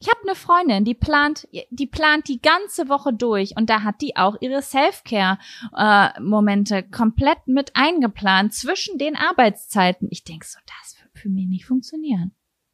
[0.01, 4.01] Ich habe eine Freundin, die plant, die plant die ganze Woche durch und da hat
[4.01, 10.07] die auch ihre Self-Care-Momente äh, komplett mit eingeplant zwischen den Arbeitszeiten.
[10.12, 12.31] Ich denk so, das wird für mich nicht funktionieren.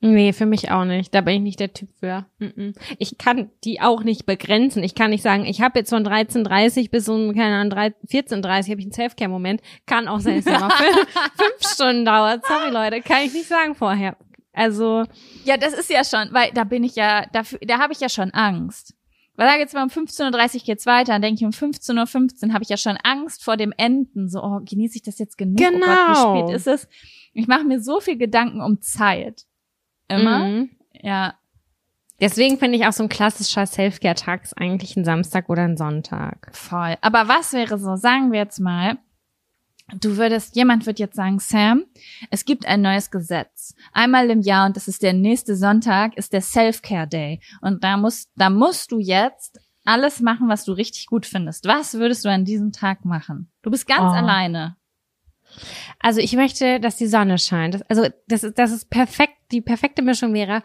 [0.07, 1.15] Nee, für mich auch nicht.
[1.15, 2.27] Da bin ich nicht der Typ für.
[2.99, 4.85] Ich kann die auch nicht begrenzen.
[4.85, 8.81] Ich kann nicht sagen, ich habe jetzt von 13.30 bis um, keine Ahnung, 14.30 habe
[8.81, 9.63] ich einen Selfcare-Moment.
[9.87, 12.45] Kann auch sein, dass es immer fünf Stunden dauert.
[12.45, 14.19] Sorry, Leute, kann ich nicht sagen vorher.
[14.53, 15.05] Also.
[15.47, 18.11] Ja, das ist ja schon, weil da bin ich ja, dafür, da habe ich ja
[18.11, 18.95] schon Angst.
[19.37, 22.53] Weil da jetzt mal um 15.30 Uhr geht's weiter, dann denke ich um 15.15 Uhr
[22.53, 24.29] habe ich ja schon Angst vor dem Enden.
[24.29, 25.57] So, oh, genieße ich das jetzt genug?
[25.57, 25.77] Genau.
[25.79, 26.89] Oh Gott, wie spät ist es?
[27.33, 29.47] Ich mache mir so viel Gedanken um Zeit.
[30.09, 30.39] Immer.
[30.47, 30.71] Mhm.
[30.93, 31.35] Ja.
[32.21, 36.51] Deswegen finde ich auch so ein klassischer Selfcare-Tag ist eigentlich ein Samstag oder ein Sonntag.
[36.53, 36.97] Voll.
[37.01, 38.99] Aber was wäre so, sagen wir jetzt mal,
[40.01, 41.85] du würdest, jemand wird jetzt sagen, Sam,
[42.31, 43.75] es gibt ein neues Gesetz.
[43.93, 47.41] Einmal im Jahr und das ist der nächste Sonntag, ist der Self-Care Day.
[47.61, 51.67] Und da musst, da musst du jetzt alles machen, was du richtig gut findest.
[51.67, 53.51] Was würdest du an diesem Tag machen?
[53.63, 54.17] Du bist ganz Oh.
[54.17, 54.77] alleine.
[56.01, 57.75] Also ich möchte, dass die Sonne scheint.
[57.75, 59.33] Das, also das ist, das ist perfekt.
[59.53, 60.63] Die perfekte Mischung wäre,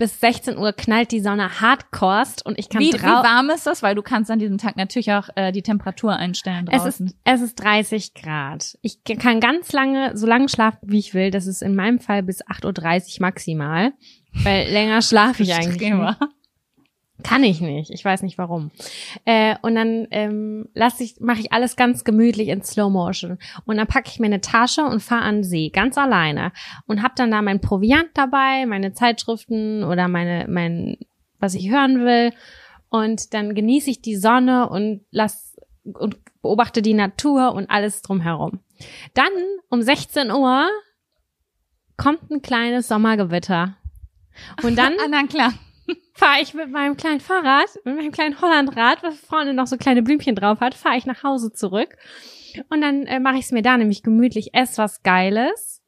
[0.00, 3.82] bis 16 Uhr knallt die Sonne hardcorest und ich kann Wie, wie warm ist das?
[3.82, 7.06] Weil du kannst an diesem Tag natürlich auch äh, die Temperatur einstellen es draußen.
[7.06, 8.78] ist, es ist 30 Grad.
[8.80, 11.30] Ich kann ganz lange, so lange schlafen, wie ich will.
[11.30, 13.92] Das ist in meinem Fall bis 8.30 Uhr maximal.
[14.32, 16.16] Weil länger schlafe ich eigentlich nicht.
[17.22, 17.90] Kann ich nicht.
[17.90, 18.70] Ich weiß nicht warum.
[19.24, 23.38] Äh, und dann ähm, lass ich, mache ich alles ganz gemütlich in Slow Motion.
[23.64, 26.52] Und dann packe ich mir eine Tasche und fahre an See, ganz alleine.
[26.86, 30.96] Und hab dann da mein Proviant dabei, meine Zeitschriften oder meine, mein,
[31.38, 32.32] was ich hören will.
[32.88, 38.60] Und dann genieße ich die Sonne und lass und beobachte die Natur und alles drumherum.
[39.14, 39.32] Dann
[39.68, 40.68] um 16 Uhr
[41.96, 43.76] kommt ein kleines Sommergewitter.
[44.62, 45.52] Und dann Ah, na klar.
[46.14, 50.02] fahre ich mit meinem kleinen Fahrrad, mit meinem kleinen Hollandrad, was vorne noch so kleine
[50.02, 51.96] Blümchen drauf hat, fahre ich nach Hause zurück.
[52.68, 55.82] Und dann äh, mache ich es mir da nämlich gemütlich, esse was Geiles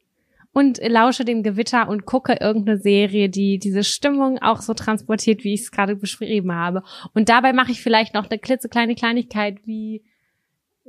[0.53, 5.45] und äh, lausche dem Gewitter und gucke irgendeine Serie, die diese Stimmung auch so transportiert,
[5.45, 6.83] wie ich es gerade beschrieben habe.
[7.15, 10.03] Und dabei mache ich vielleicht noch eine klitzekleine Kleinigkeit wie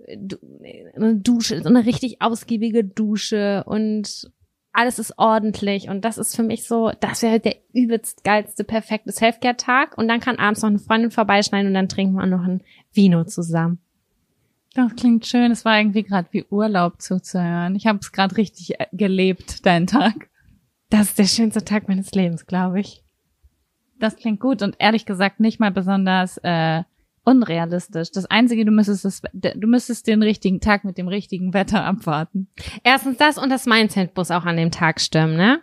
[0.05, 0.37] äh, du-
[0.95, 4.31] eine Dusche, so eine richtig ausgiebige Dusche und
[4.73, 9.11] alles ist ordentlich und das ist für mich so, das wäre der übelst geilste, perfekte
[9.11, 12.61] Selfcare-Tag und dann kann abends noch eine Freundin vorbeischneiden und dann trinken wir noch ein
[12.91, 13.79] Vino zusammen.
[14.73, 15.51] Das klingt schön.
[15.51, 17.75] Es war irgendwie gerade wie Urlaub zuzuhören.
[17.75, 20.29] Ich habe es gerade richtig äh, gelebt, deinen Tag.
[20.89, 23.03] Das ist der schönste Tag meines Lebens, glaube ich.
[23.99, 26.83] Das klingt gut und ehrlich gesagt nicht mal besonders äh,
[27.25, 28.11] unrealistisch.
[28.11, 32.47] Das Einzige, du müsstest es, du müsstest den richtigen Tag mit dem richtigen Wetter abwarten.
[32.83, 35.59] Erstens das und das Mindset muss auch an dem Tag stimmen, ne?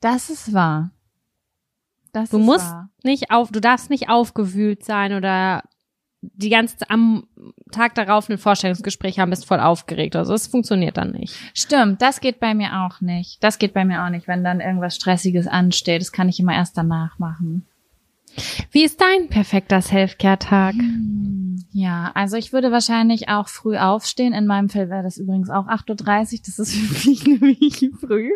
[0.00, 0.90] Das ist wahr.
[2.12, 2.88] Das Du ist musst wahr.
[3.04, 5.62] nicht auf, du darfst nicht aufgewühlt sein oder
[6.22, 7.26] die ganze am
[7.72, 10.16] Tag darauf ein Vorstellungsgespräch haben, bist voll aufgeregt.
[10.16, 11.34] Also das funktioniert dann nicht.
[11.54, 13.42] Stimmt, das geht bei mir auch nicht.
[13.44, 16.00] Das geht bei mir auch nicht, wenn dann irgendwas Stressiges ansteht.
[16.00, 17.66] Das kann ich immer erst danach machen.
[18.70, 20.74] Wie ist dein perfekter Selfcare-Tag?
[21.70, 24.32] Ja, also ich würde wahrscheinlich auch früh aufstehen.
[24.32, 26.40] In meinem Fall wäre das übrigens auch 8.30 Uhr.
[26.46, 28.30] Das ist für mich nämlich früh.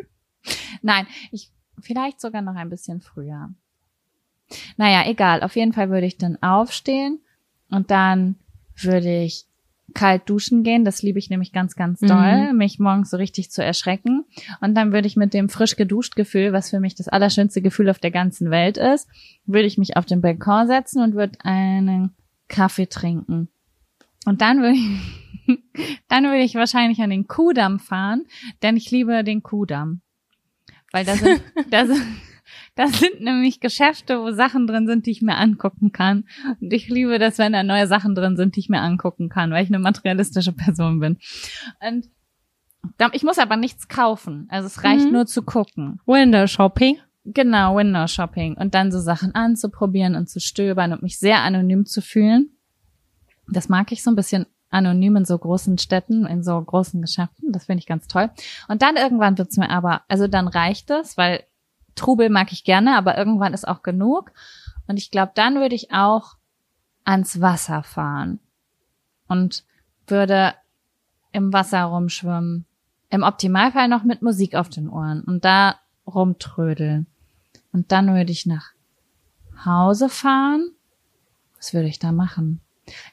[0.83, 3.51] Nein, ich vielleicht sogar noch ein bisschen früher.
[4.77, 5.43] Naja, egal.
[5.43, 7.21] Auf jeden Fall würde ich dann aufstehen
[7.71, 8.37] und dann
[8.77, 9.47] würde ich
[9.95, 10.85] kalt duschen gehen.
[10.85, 14.25] Das liebe ich nämlich ganz, ganz doll, mich morgens so richtig zu erschrecken.
[14.61, 17.91] Und dann würde ich mit dem frisch geduscht Gefühl, was für mich das allerschönste Gefühl
[17.91, 19.09] auf der ganzen Welt ist,
[19.47, 22.15] würde ich mich auf den Balkon setzen und würde einen
[22.49, 23.49] Kaffee trinken.
[24.27, 25.59] Und dann würde ich,
[26.09, 28.27] dann würde ich wahrscheinlich an den Kudamm fahren,
[28.63, 30.03] denn ich liebe den Kudamm.
[30.93, 32.03] Weil da sind, da sind,
[32.81, 36.25] da sind nämlich Geschäfte, wo Sachen drin sind, die ich mir angucken kann.
[36.61, 39.51] Und ich liebe das, wenn da neue Sachen drin sind, die ich mir angucken kann,
[39.51, 41.19] weil ich eine materialistische Person bin.
[41.87, 42.09] Und
[43.13, 44.47] ich muss aber nichts kaufen.
[44.51, 45.13] Also es reicht Mhm.
[45.13, 46.01] nur zu gucken.
[46.07, 46.97] Window Shopping.
[47.27, 48.55] Genau, Window Shopping.
[48.55, 52.49] Und dann so Sachen anzuprobieren und zu stöbern und mich sehr anonym zu fühlen.
[53.47, 57.53] Das mag ich so ein bisschen anonym in so großen Städten, in so großen Geschäften.
[57.53, 58.31] Das finde ich ganz toll.
[58.69, 61.43] Und dann irgendwann wird's mir aber, also dann reicht es, weil
[62.01, 64.33] Trubel mag ich gerne, aber irgendwann ist auch genug.
[64.89, 66.37] Und ich glaube, dann würde ich auch
[67.05, 68.41] ans Wasser fahren
[69.29, 69.65] und
[70.07, 70.55] würde
[71.33, 72.65] im Wasser rumschwimmen.
[73.11, 77.07] Im Optimalfall noch mit Musik auf den Ohren und da rumtrödeln.
[77.73, 78.71] Und dann würde ich nach
[79.65, 80.71] Hause fahren.
[81.57, 82.61] Was würde ich da machen?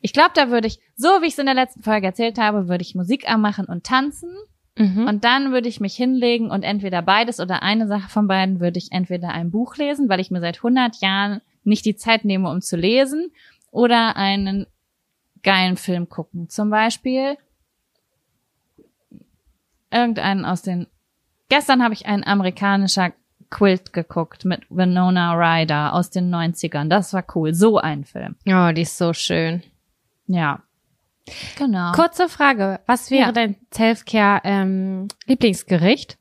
[0.02, 2.67] Ich glaube, da würde ich, so wie ich es in der letzten Folge erzählt habe,
[2.67, 4.30] würde ich Musik anmachen und tanzen.
[4.77, 5.07] Mhm.
[5.07, 8.77] Und dann würde ich mich hinlegen und entweder beides oder eine Sache von beiden würde
[8.77, 12.49] ich entweder ein Buch lesen, weil ich mir seit 100 Jahren nicht die Zeit nehme,
[12.49, 13.31] um zu lesen,
[13.71, 14.65] oder einen
[15.43, 16.49] geilen Film gucken.
[16.49, 17.37] Zum Beispiel
[19.91, 20.87] irgendeinen aus den,
[21.49, 23.13] gestern habe ich einen amerikanischer
[23.49, 26.89] Quilt geguckt mit Winona Ryder aus den 90ern.
[26.89, 27.53] Das war cool.
[27.53, 28.35] So ein Film.
[28.45, 29.63] Oh, die ist so schön.
[30.27, 30.63] Ja.
[31.57, 31.91] Genau.
[31.91, 32.79] Kurze Frage.
[32.85, 33.31] Was wäre Ja.
[33.31, 36.17] dein Selfcare ähm, Lieblingsgericht?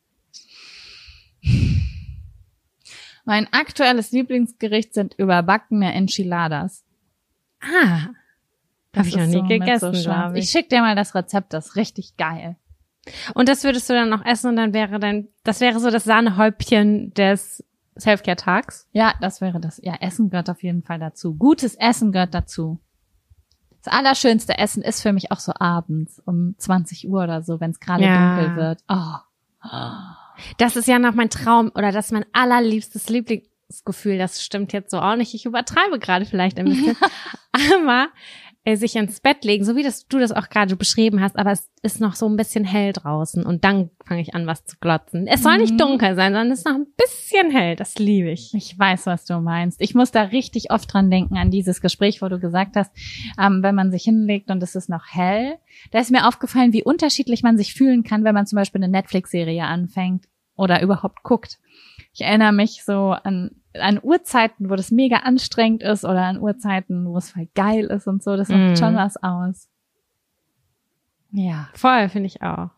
[3.24, 6.84] Mein aktuelles Lieblingsgericht sind überbackene Enchiladas.
[7.60, 8.08] Ah.
[8.96, 10.44] Habe ich noch nie so gegessen, so glaube ich.
[10.44, 12.56] Ich schick dir mal das Rezept, das ist richtig geil.
[13.34, 16.04] Und das würdest du dann noch essen und dann wäre dann, das wäre so das
[16.04, 17.62] Sahnehäubchen des
[17.96, 18.88] Selfcare-Tags?
[18.92, 19.80] Ja, das wäre das.
[19.82, 21.34] Ja, Essen gehört auf jeden Fall dazu.
[21.34, 22.78] Gutes Essen gehört dazu.
[23.86, 27.70] Das allerschönste Essen ist für mich auch so abends um 20 Uhr oder so, wenn
[27.70, 28.36] es gerade ja.
[28.36, 28.80] dunkel wird.
[28.88, 29.14] Oh.
[30.58, 34.18] Das ist ja noch mein Traum oder das ist mein allerliebstes Lieblingsgefühl.
[34.18, 35.34] Das stimmt jetzt so auch nicht.
[35.34, 36.96] Ich übertreibe gerade vielleicht ein bisschen.
[37.52, 38.08] Aber
[38.74, 41.70] sich ins Bett legen, so wie das, du das auch gerade beschrieben hast, aber es
[41.82, 45.28] ist noch so ein bisschen hell draußen und dann fange ich an, was zu glotzen.
[45.28, 45.60] Es soll mhm.
[45.60, 47.76] nicht dunkel sein, sondern es ist noch ein bisschen hell.
[47.76, 48.52] Das liebe ich.
[48.54, 49.80] Ich weiß, was du meinst.
[49.80, 52.90] Ich muss da richtig oft dran denken, an dieses Gespräch, wo du gesagt hast,
[53.40, 55.58] ähm, wenn man sich hinlegt und es ist noch hell.
[55.92, 58.90] Da ist mir aufgefallen, wie unterschiedlich man sich fühlen kann, wenn man zum Beispiel eine
[58.90, 60.24] Netflix-Serie anfängt
[60.56, 61.58] oder überhaupt guckt.
[62.12, 67.06] Ich erinnere mich so an an Uhrzeiten, wo das mega anstrengend ist oder an Uhrzeiten,
[67.06, 68.76] wo es voll geil ist und so, das macht mm.
[68.76, 69.68] schon was aus.
[71.32, 71.68] Ja.
[71.74, 72.70] Voll, finde ich auch.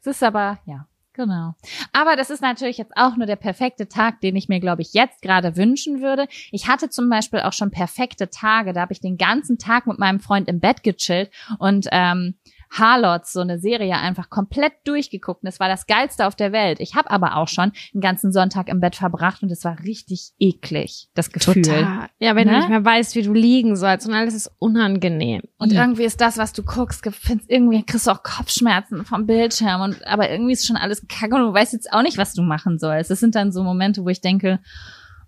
[0.00, 1.54] Es ist aber, ja, genau.
[1.92, 4.94] Aber das ist natürlich jetzt auch nur der perfekte Tag, den ich mir, glaube ich,
[4.94, 6.28] jetzt gerade wünschen würde.
[6.50, 9.98] Ich hatte zum Beispiel auch schon perfekte Tage, da habe ich den ganzen Tag mit
[9.98, 12.36] meinem Freund im Bett gechillt und ähm,
[12.78, 15.42] Harlots, so eine Serie, einfach komplett durchgeguckt.
[15.42, 16.80] Und es war das Geilste auf der Welt.
[16.80, 20.32] Ich habe aber auch schon einen ganzen Sonntag im Bett verbracht und es war richtig
[20.38, 21.62] eklig, das Gefühl.
[21.62, 22.08] Total.
[22.18, 22.54] Ja, wenn ne?
[22.54, 25.42] du nicht mehr weißt, wie du liegen sollst und alles ist unangenehm.
[25.58, 25.82] Und ja.
[25.82, 30.06] irgendwie ist das, was du guckst, findest irgendwie kriegst du auch Kopfschmerzen vom Bildschirm und
[30.06, 32.78] aber irgendwie ist schon alles kacke und du weißt jetzt auch nicht, was du machen
[32.78, 33.10] sollst.
[33.10, 34.60] Das sind dann so Momente, wo ich denke,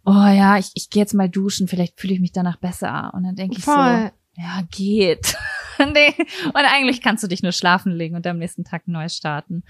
[0.04, 3.12] oh ja, ich, ich gehe jetzt mal duschen, vielleicht fühle ich mich danach besser.
[3.14, 4.12] Und dann denke ich so, ja,
[4.70, 5.36] geht.
[6.46, 9.62] und eigentlich kannst du dich nur schlafen legen und am nächsten Tag neu starten.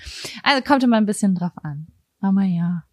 [0.43, 1.89] Also kommt immer ein bisschen drauf an.
[2.21, 2.85] Aber ja.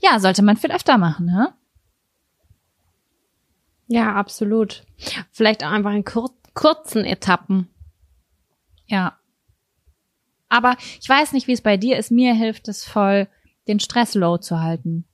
[0.00, 1.52] Ja, sollte man viel öfter machen, ne?
[3.88, 4.84] Ja, absolut.
[5.30, 7.68] Vielleicht auch einfach in kur kurzen Etappen.
[8.86, 9.18] Ja.
[10.48, 12.10] Aber ich weiß nicht, wie es bei dir ist.
[12.10, 13.28] Mir hilft es voll,
[13.68, 15.04] den Stress low zu halten.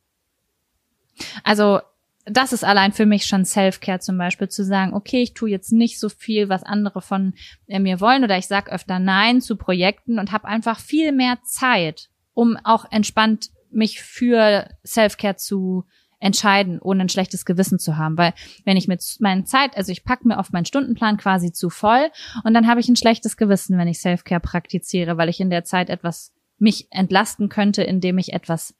[1.42, 1.80] Also
[2.24, 5.72] das ist allein für mich schon Self-Care zum Beispiel, zu sagen, okay, ich tue jetzt
[5.72, 7.34] nicht so viel, was andere von
[7.66, 11.38] äh, mir wollen, oder ich sag öfter Nein zu Projekten und habe einfach viel mehr
[11.44, 15.84] Zeit, um auch entspannt mich für Self-Care zu
[16.20, 18.16] entscheiden, ohne ein schlechtes Gewissen zu haben.
[18.16, 18.32] Weil
[18.64, 22.10] wenn ich mit meiner Zeit, also ich packe mir oft meinen Stundenplan quasi zu voll
[22.44, 25.64] und dann habe ich ein schlechtes Gewissen, wenn ich Self-Care praktiziere, weil ich in der
[25.64, 28.74] Zeit etwas mich entlasten könnte, indem ich etwas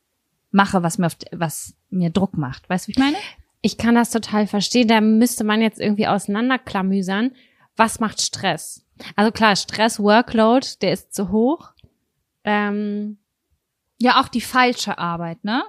[0.53, 2.69] mache, was mir, auf, was mir Druck macht.
[2.69, 3.17] Weißt du, wie ich meine?
[3.61, 4.89] Ich kann das total verstehen.
[4.89, 7.33] Da müsste man jetzt irgendwie auseinanderklamüsern.
[7.77, 8.85] Was macht Stress?
[9.17, 11.73] Also klar, Stress, Workload, der ist zu hoch.
[12.45, 13.19] Ähm,
[13.99, 15.63] ja, auch die falsche Arbeit, ne?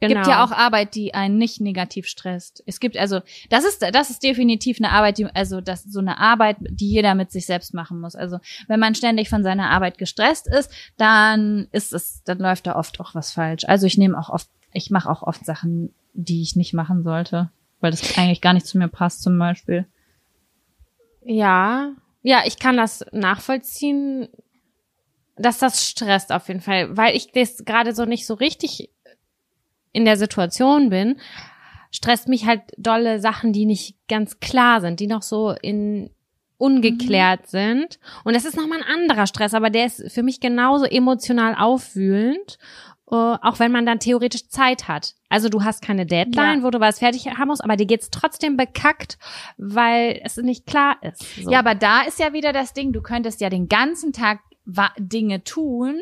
[0.00, 0.14] Genau.
[0.14, 2.62] Gibt ja auch Arbeit, die einen nicht negativ stresst.
[2.66, 6.18] Es gibt also, das ist, das ist definitiv eine Arbeit, die, also das so eine
[6.18, 8.14] Arbeit, die jeder mit sich selbst machen muss.
[8.14, 12.76] Also wenn man ständig von seiner Arbeit gestresst ist, dann ist es, dann läuft da
[12.76, 13.64] oft auch was falsch.
[13.66, 17.50] Also ich nehme auch oft, ich mache auch oft Sachen, die ich nicht machen sollte,
[17.80, 19.86] weil das eigentlich gar nicht zu mir passt, zum Beispiel.
[21.24, 24.28] Ja, ja, ich kann das nachvollziehen,
[25.36, 28.90] dass das stresst auf jeden Fall, weil ich das gerade so nicht so richtig
[29.94, 31.16] in der Situation bin,
[31.90, 36.10] stresst mich halt dolle Sachen, die nicht ganz klar sind, die noch so in
[36.58, 37.46] ungeklärt mhm.
[37.46, 37.98] sind.
[38.24, 42.58] Und das ist nochmal ein anderer Stress, aber der ist für mich genauso emotional aufwühlend,
[43.10, 45.14] uh, auch wenn man dann theoretisch Zeit hat.
[45.28, 46.62] Also du hast keine Deadline, ja.
[46.62, 49.18] wo du was fertig haben musst, aber dir geht's trotzdem bekackt,
[49.56, 51.42] weil es nicht klar ist.
[51.42, 51.50] So.
[51.50, 54.40] Ja, aber da ist ja wieder das Ding, du könntest ja den ganzen Tag
[54.98, 56.00] Dinge tun,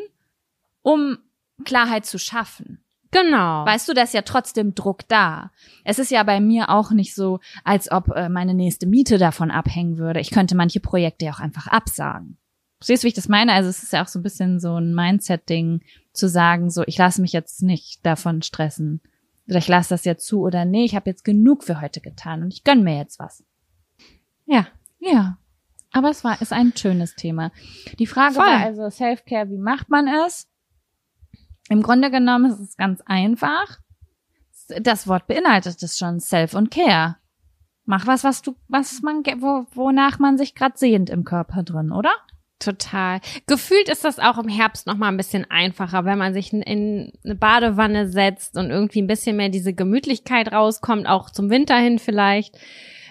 [0.82, 1.18] um
[1.64, 2.82] Klarheit zu schaffen.
[3.12, 3.64] Genau.
[3.66, 5.52] Weißt du, da ist ja trotzdem Druck da.
[5.84, 9.50] Es ist ja bei mir auch nicht so, als ob äh, meine nächste Miete davon
[9.50, 10.20] abhängen würde.
[10.20, 12.38] Ich könnte manche Projekte ja auch einfach absagen.
[12.80, 13.52] Siehst du, wie ich das meine?
[13.52, 15.82] Also es ist ja auch so ein bisschen so ein Mindset-Ding,
[16.12, 19.00] zu sagen, so, ich lasse mich jetzt nicht davon stressen.
[19.48, 22.42] Oder ich lasse das jetzt zu oder nee, ich habe jetzt genug für heute getan
[22.42, 23.44] und ich gönn mir jetzt was.
[24.46, 24.66] Ja.
[25.00, 25.38] Ja.
[25.92, 27.50] Aber es war, ist ein schönes Thema.
[27.98, 28.46] Die Frage Voll.
[28.46, 30.48] war also Self-Care, wie macht man es?
[31.72, 33.78] Im Grunde genommen ist es ganz einfach.
[34.82, 37.16] Das Wort beinhaltet es schon, Self und Care.
[37.86, 41.90] Mach was, was du, was man, wo, wonach man sich gerade sehnt im Körper drin,
[41.90, 42.12] oder?
[42.58, 43.22] Total.
[43.46, 46.60] Gefühlt ist das auch im Herbst noch mal ein bisschen einfacher, wenn man sich in,
[46.60, 51.78] in eine Badewanne setzt und irgendwie ein bisschen mehr diese Gemütlichkeit rauskommt, auch zum Winter
[51.78, 52.58] hin vielleicht.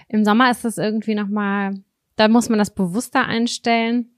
[0.08, 1.82] Im Sommer ist das irgendwie noch mal,
[2.14, 4.12] da muss man das bewusster einstellen.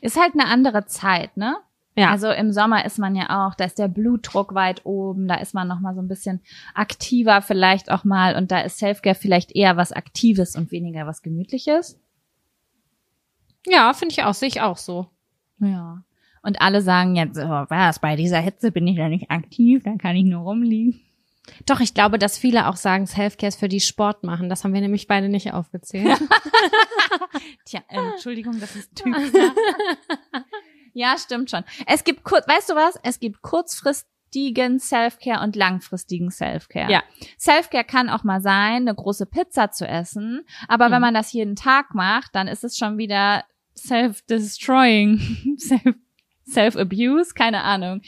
[0.00, 1.56] Ist halt eine andere Zeit, ne?
[1.96, 2.10] Ja.
[2.10, 5.54] Also im Sommer ist man ja auch, da ist der Blutdruck weit oben, da ist
[5.54, 6.42] man noch mal so ein bisschen
[6.74, 11.22] aktiver vielleicht auch mal und da ist Selfcare vielleicht eher was Aktives und weniger was
[11.22, 11.98] Gemütliches.
[13.66, 15.06] Ja, finde ich auch, sehe ich auch so.
[15.58, 16.02] Ja.
[16.42, 19.98] Und alle sagen jetzt, oh, was, bei dieser Hitze bin ich ja nicht aktiv, dann
[19.98, 21.00] kann ich nur rumliegen.
[21.64, 24.48] Doch, ich glaube, dass viele auch sagen, Selfcare ist für die Sport machen.
[24.48, 26.20] Das haben wir nämlich beide nicht aufgezählt.
[27.64, 29.32] Tja, äh, Entschuldigung, das ist typisch.
[30.96, 31.62] ja, stimmt schon.
[31.86, 32.98] Es gibt kurz, weißt du was?
[33.02, 36.90] Es gibt kurzfristigen Selfcare und langfristigen Selfcare.
[36.90, 37.02] Ja.
[37.36, 40.92] Selfcare kann auch mal sein, eine große Pizza zu essen, aber mhm.
[40.92, 43.44] wenn man das jeden Tag macht, dann ist es schon wieder
[43.76, 45.58] self-destroying,
[46.48, 48.00] self-abuse, keine Ahnung.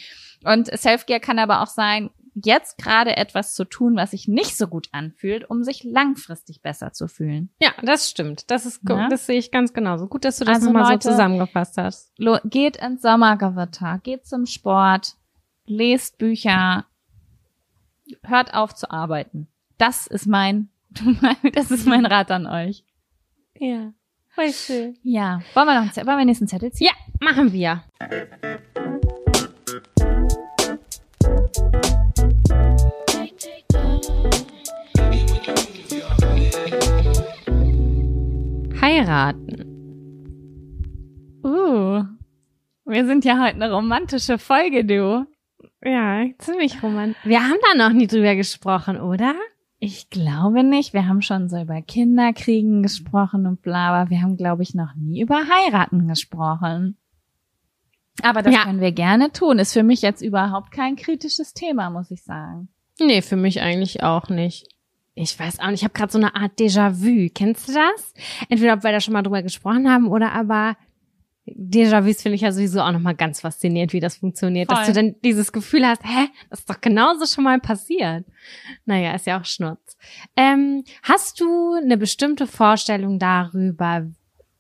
[0.45, 2.09] Und Selfcare kann aber auch sein,
[2.45, 6.93] jetzt gerade etwas zu tun, was sich nicht so gut anfühlt, um sich langfristig besser
[6.93, 7.51] zu fühlen.
[7.61, 8.51] Ja, das stimmt.
[8.51, 9.09] Das ist ja?
[9.09, 10.07] das sehe ich ganz genauso.
[10.07, 12.12] Gut, dass du das also nochmal so zusammengefasst hast.
[12.45, 15.14] Geht ins Sommergewitter, geht zum Sport,
[15.66, 16.84] lest Bücher,
[18.22, 19.49] hört auf zu arbeiten.
[19.76, 20.70] Das ist mein,
[21.55, 22.84] das ist mein Rat an euch.
[23.59, 23.93] Ja.
[24.30, 24.97] Voll schön.
[25.03, 25.41] Ja.
[25.55, 26.86] Wollen wir noch, wollen wir den nächsten Zettel ziehen?
[26.86, 27.82] Ja, machen wir.
[38.99, 39.64] Heiraten.
[41.44, 42.03] Uh,
[42.84, 45.24] wir sind ja heute eine romantische Folge, du.
[45.84, 47.24] Ja, ziemlich romantisch.
[47.24, 49.34] Wir haben da noch nie drüber gesprochen, oder?
[49.78, 50.94] Ich glaube nicht.
[50.94, 54.94] Wir haben schon so über Kinderkriegen gesprochen und bla, aber wir haben, glaube ich, noch
[54.96, 56.96] nie über Heiraten gesprochen.
[58.22, 58.64] Aber das ja.
[58.64, 59.61] können wir gerne tun.
[59.61, 62.68] Ist für mich jetzt überhaupt kein kritisches Thema, muss ich sagen.
[62.99, 64.66] Nee, für mich eigentlich auch nicht.
[65.21, 67.29] Ich weiß auch nicht, ich habe gerade so eine Art Déjà-vu.
[67.35, 68.14] Kennst du das?
[68.49, 70.77] Entweder ob wir da schon mal drüber gesprochen haben oder aber
[71.47, 74.71] Déjà-vus finde ich ja sowieso auch nochmal ganz faszinierend, wie das funktioniert.
[74.71, 74.77] Voll.
[74.77, 78.27] Dass du dann dieses Gefühl hast, hä, das ist doch genauso schon mal passiert.
[78.85, 79.97] Naja, ist ja auch Schnurz.
[80.37, 84.07] Ähm, hast du eine bestimmte Vorstellung darüber,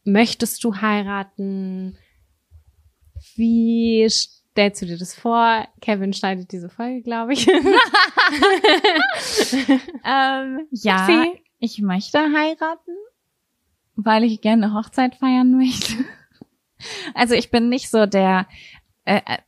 [0.04, 1.98] möchtest du heiraten?
[3.36, 4.08] Wie
[4.58, 5.68] stellst du dir das vor?
[5.80, 7.46] Kevin schneidet diese Folge, glaube ich.
[10.04, 11.40] ähm, ja, Sie?
[11.60, 12.90] ich möchte heiraten,
[13.94, 15.94] weil ich gerne Hochzeit feiern möchte.
[17.14, 18.48] Also ich bin nicht so der,
[19.04, 19.38] äh, äh,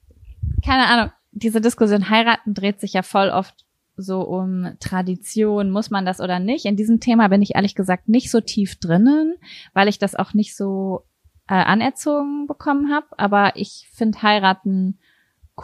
[0.64, 6.06] keine Ahnung, diese Diskussion heiraten dreht sich ja voll oft so um Tradition, muss man
[6.06, 6.66] das oder nicht?
[6.66, 9.34] In diesem Thema bin ich ehrlich gesagt nicht so tief drinnen,
[9.72, 11.04] weil ich das auch nicht so
[11.50, 13.08] äh, anerzogen bekommen habe.
[13.18, 14.98] Aber ich finde heiraten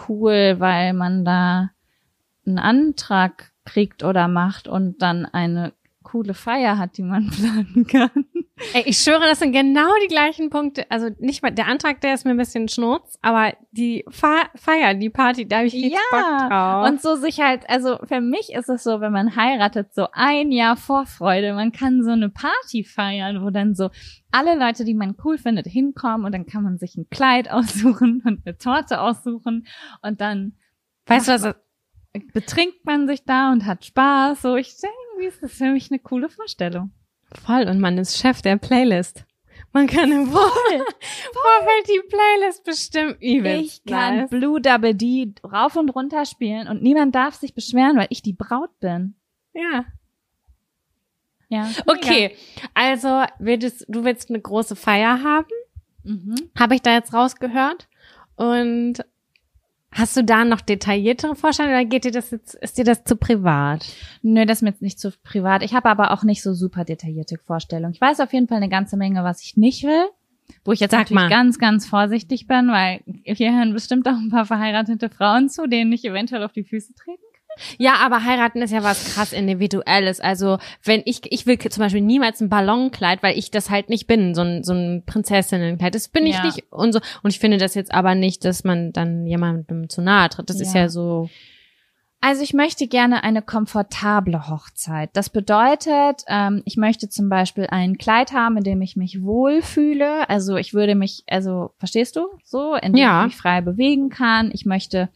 [0.08, 1.70] cool, weil man da
[2.44, 5.72] einen Antrag kriegt oder macht und dann eine
[6.16, 8.24] coole Feier hat, die man planen kann.
[8.72, 10.90] Ey, ich schwöre, das sind genau die gleichen Punkte.
[10.90, 15.10] Also nicht mal der Antrag, der ist mir ein bisschen schnurz, aber die Feier, die
[15.10, 16.88] Party, da habe ich richtig ja, Bock drauf.
[16.88, 20.52] Und so sich halt, also für mich ist es so, wenn man heiratet, so ein
[20.52, 21.52] Jahr Vorfreude.
[21.52, 23.90] Man kann so eine Party feiern, wo dann so
[24.30, 28.22] alle Leute, die man cool findet, hinkommen und dann kann man sich ein Kleid aussuchen
[28.24, 29.66] und eine Torte aussuchen
[30.00, 30.54] und dann
[31.08, 31.54] Weißt du was?
[32.32, 34.42] Betrinkt man sich da und hat Spaß.
[34.42, 36.90] So, ich denke, irgendwie ist das für mich eine coole Vorstellung.
[37.44, 39.24] Voll, und man ist Chef der Playlist.
[39.72, 40.40] Man kann im Voll,
[40.72, 43.16] Vorfeld die Playlist bestimmen.
[43.20, 44.30] Ich kann nice.
[44.30, 48.32] Blue Double D rauf und runter spielen und niemand darf sich beschweren, weil ich die
[48.32, 49.14] Braut bin.
[49.54, 49.84] Ja.
[51.48, 51.70] Ja.
[51.86, 52.36] Okay,
[52.74, 55.48] also willst, du willst eine große Feier haben?
[56.02, 56.50] Mhm.
[56.58, 57.88] Habe ich da jetzt rausgehört?
[58.34, 59.04] Und
[59.92, 63.16] Hast du da noch detailliertere Vorstellungen oder geht dir das jetzt, ist dir das zu
[63.16, 63.86] privat?
[64.22, 65.62] Nö, das ist mir jetzt nicht zu privat.
[65.62, 67.94] Ich habe aber auch nicht so super detaillierte Vorstellungen.
[67.94, 70.06] Ich weiß auf jeden Fall eine ganze Menge, was ich nicht will.
[70.64, 71.28] Wo ich jetzt Sag natürlich mal.
[71.28, 75.92] ganz, ganz vorsichtig bin, weil hier hören bestimmt auch ein paar verheiratete Frauen zu, denen
[75.92, 77.22] ich eventuell auf die Füße treten
[77.78, 80.20] ja, aber heiraten ist ja was krass individuelles.
[80.20, 84.06] Also wenn ich, ich will zum Beispiel niemals ein Ballonkleid, weil ich das halt nicht
[84.06, 85.94] bin, so ein, so ein Prinzessinnenkleid.
[85.94, 86.44] Das bin ich ja.
[86.44, 87.00] nicht und so.
[87.22, 90.50] Und ich finde das jetzt aber nicht, dass man dann jemandem zu nahe tritt.
[90.50, 90.62] Das ja.
[90.62, 91.28] ist ja so.
[92.20, 95.10] Also ich möchte gerne eine komfortable Hochzeit.
[95.12, 100.28] Das bedeutet, ähm, ich möchte zum Beispiel ein Kleid haben, in dem ich mich wohlfühle.
[100.28, 103.20] Also ich würde mich, also verstehst du, so, in dem ja.
[103.20, 104.50] ich mich frei bewegen kann.
[104.52, 105.08] Ich möchte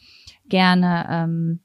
[0.49, 1.61] gerne ähm,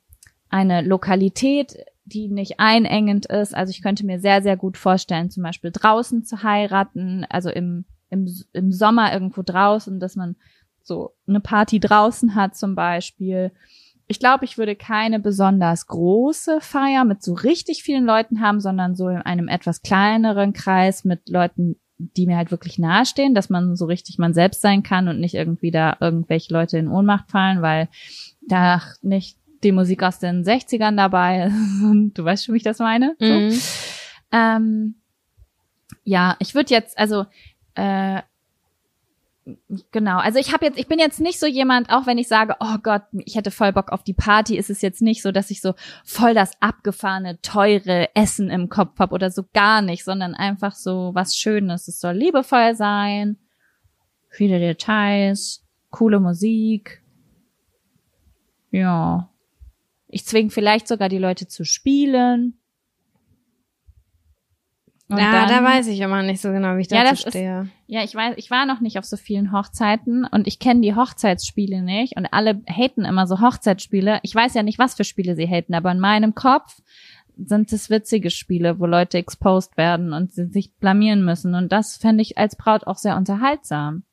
[0.55, 1.75] eine Lokalität,
[2.05, 3.53] die nicht einengend ist.
[3.53, 7.83] Also ich könnte mir sehr, sehr gut vorstellen, zum Beispiel draußen zu heiraten, also im,
[8.09, 10.37] im, im Sommer irgendwo draußen, dass man
[10.81, 13.51] so eine Party draußen hat zum Beispiel.
[14.07, 18.95] Ich glaube, ich würde keine besonders große Feier mit so richtig vielen Leuten haben, sondern
[18.95, 23.75] so in einem etwas kleineren Kreis mit Leuten, die mir halt wirklich nahestehen, dass man
[23.75, 27.61] so richtig man selbst sein kann und nicht irgendwie da irgendwelche Leute in Ohnmacht fallen,
[27.61, 27.89] weil
[28.47, 31.51] da nicht die Musik aus den 60ern dabei
[32.13, 33.16] du weißt schon, wie ich das meine?
[33.20, 33.51] Mhm.
[33.51, 33.61] So.
[34.32, 34.95] Ähm,
[36.03, 37.26] ja, ich würde jetzt, also
[37.76, 38.22] äh,
[39.91, 42.55] genau, also ich habe jetzt, ich bin jetzt nicht so jemand, auch wenn ich sage,
[42.59, 45.51] oh Gott, ich hätte voll Bock auf die Party, ist es jetzt nicht so, dass
[45.51, 50.34] ich so voll das abgefahrene, teure Essen im Kopf habe oder so gar nicht, sondern
[50.34, 51.88] einfach so was Schönes.
[51.88, 53.38] Es soll liebevoll sein,
[54.30, 57.03] viele Details, coole Musik.
[58.72, 59.30] Ja.
[60.16, 62.57] Ich zwinge vielleicht sogar die Leute zu spielen.
[65.09, 67.26] Und ja, dann- da weiß ich immer nicht so genau, wie ich Ja, dazu das
[67.26, 67.68] ist- stehe.
[67.88, 70.95] Ja, ich weiß, ich war noch nicht auf so vielen Hochzeiten und ich kenne die
[70.95, 74.20] Hochzeitsspiele nicht und alle haten immer so Hochzeitsspiele.
[74.24, 76.82] Ich weiß ja nicht, was für Spiele sie haten, aber in meinem Kopf
[77.36, 81.97] sind es witzige Spiele, wo Leute exposed werden und sie sich blamieren müssen und das
[81.97, 84.03] fände ich als Braut auch sehr unterhaltsam.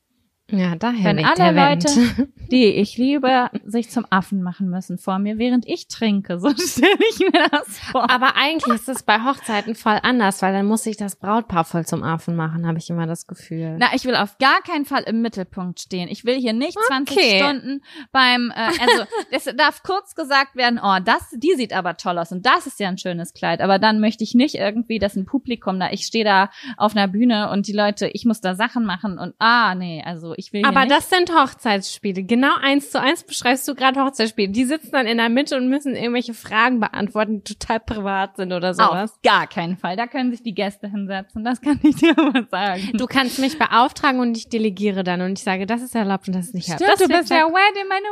[0.52, 1.88] Ja, daher Wenn liegt alle Leute,
[2.50, 6.92] die ich liebe, sich zum Affen machen müssen vor mir, während ich trinke, so stelle
[7.10, 8.10] ich mir das vor.
[8.10, 11.86] Aber eigentlich ist es bei Hochzeiten voll anders, weil dann muss sich das Brautpaar voll
[11.86, 13.76] zum Affen machen, habe ich immer das Gefühl.
[13.78, 16.08] Na, ich will auf gar keinen Fall im Mittelpunkt stehen.
[16.08, 17.38] Ich will hier nicht 20 Okay.
[17.38, 17.82] Stunden
[18.12, 22.30] beim, äh, also es darf kurz gesagt werden, oh, das, die sieht aber toll aus
[22.30, 23.62] und das ist ja ein schönes Kleid.
[23.62, 27.08] Aber dann möchte ich nicht irgendwie, dass ein Publikum da, ich stehe da auf einer
[27.08, 30.64] Bühne und die Leute, ich muss da Sachen machen und ah, nee, also ich will
[30.66, 32.24] Aber das sind Hochzeitsspiele.
[32.24, 34.50] Genau eins zu eins beschreibst du gerade Hochzeitsspiele.
[34.50, 38.52] Die sitzen dann in der Mitte und müssen irgendwelche Fragen beantworten, die total privat sind
[38.52, 39.12] oder sowas.
[39.12, 39.96] auf gar keinen Fall.
[39.96, 41.44] Da können sich die Gäste hinsetzen.
[41.44, 42.90] Das kann ich dir mal sagen.
[42.94, 46.34] Du kannst mich beauftragen und ich delegiere dann und ich sage, das ist erlaubt und
[46.34, 46.84] das ist nicht erlaubt.
[46.84, 47.46] Stimmt, Das du bist ja.
[47.46, 48.06] Wedding, meine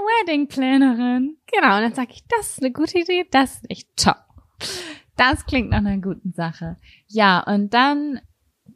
[0.47, 1.37] Wedding-Plannerin.
[1.53, 4.17] Genau, und dann sage ich, das ist eine gute Idee, das ist nicht top.
[5.17, 6.77] Das klingt nach einer guten Sache.
[7.09, 8.21] Ja, und dann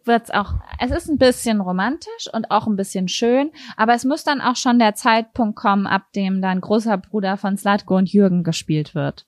[0.06, 4.24] wird's auch, es ist ein bisschen romantisch und auch ein bisschen schön, aber es muss
[4.24, 8.44] dann auch schon der Zeitpunkt kommen, ab dem dann großer Bruder von Slatko und Jürgen
[8.44, 9.26] gespielt wird.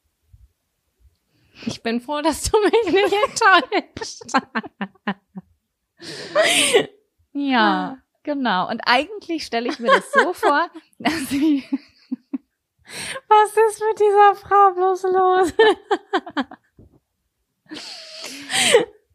[1.65, 4.23] Ich bin froh, dass du mich nicht enttäuscht.
[7.33, 8.69] Ja, genau.
[8.69, 10.69] Und eigentlich stelle ich mir das so vor,
[10.99, 11.65] dass sie,
[13.29, 15.53] Was ist mit dieser Frau bloß los?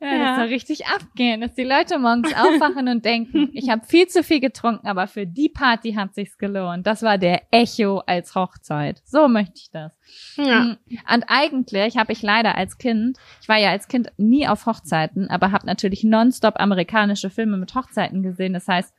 [0.01, 0.25] Ja, Ja.
[0.25, 4.23] das soll richtig abgehen, dass die Leute morgens aufwachen und denken, ich habe viel zu
[4.23, 6.87] viel getrunken, aber für die Party hat sich's gelohnt.
[6.87, 9.01] Das war der Echo als Hochzeit.
[9.05, 9.93] So möchte ich das.
[10.35, 10.61] Ja.
[10.61, 10.77] Mm,
[11.13, 15.29] Und eigentlich habe ich leider als Kind, ich war ja als Kind nie auf Hochzeiten,
[15.29, 18.53] aber habe natürlich nonstop amerikanische Filme mit Hochzeiten gesehen.
[18.53, 18.93] Das heißt,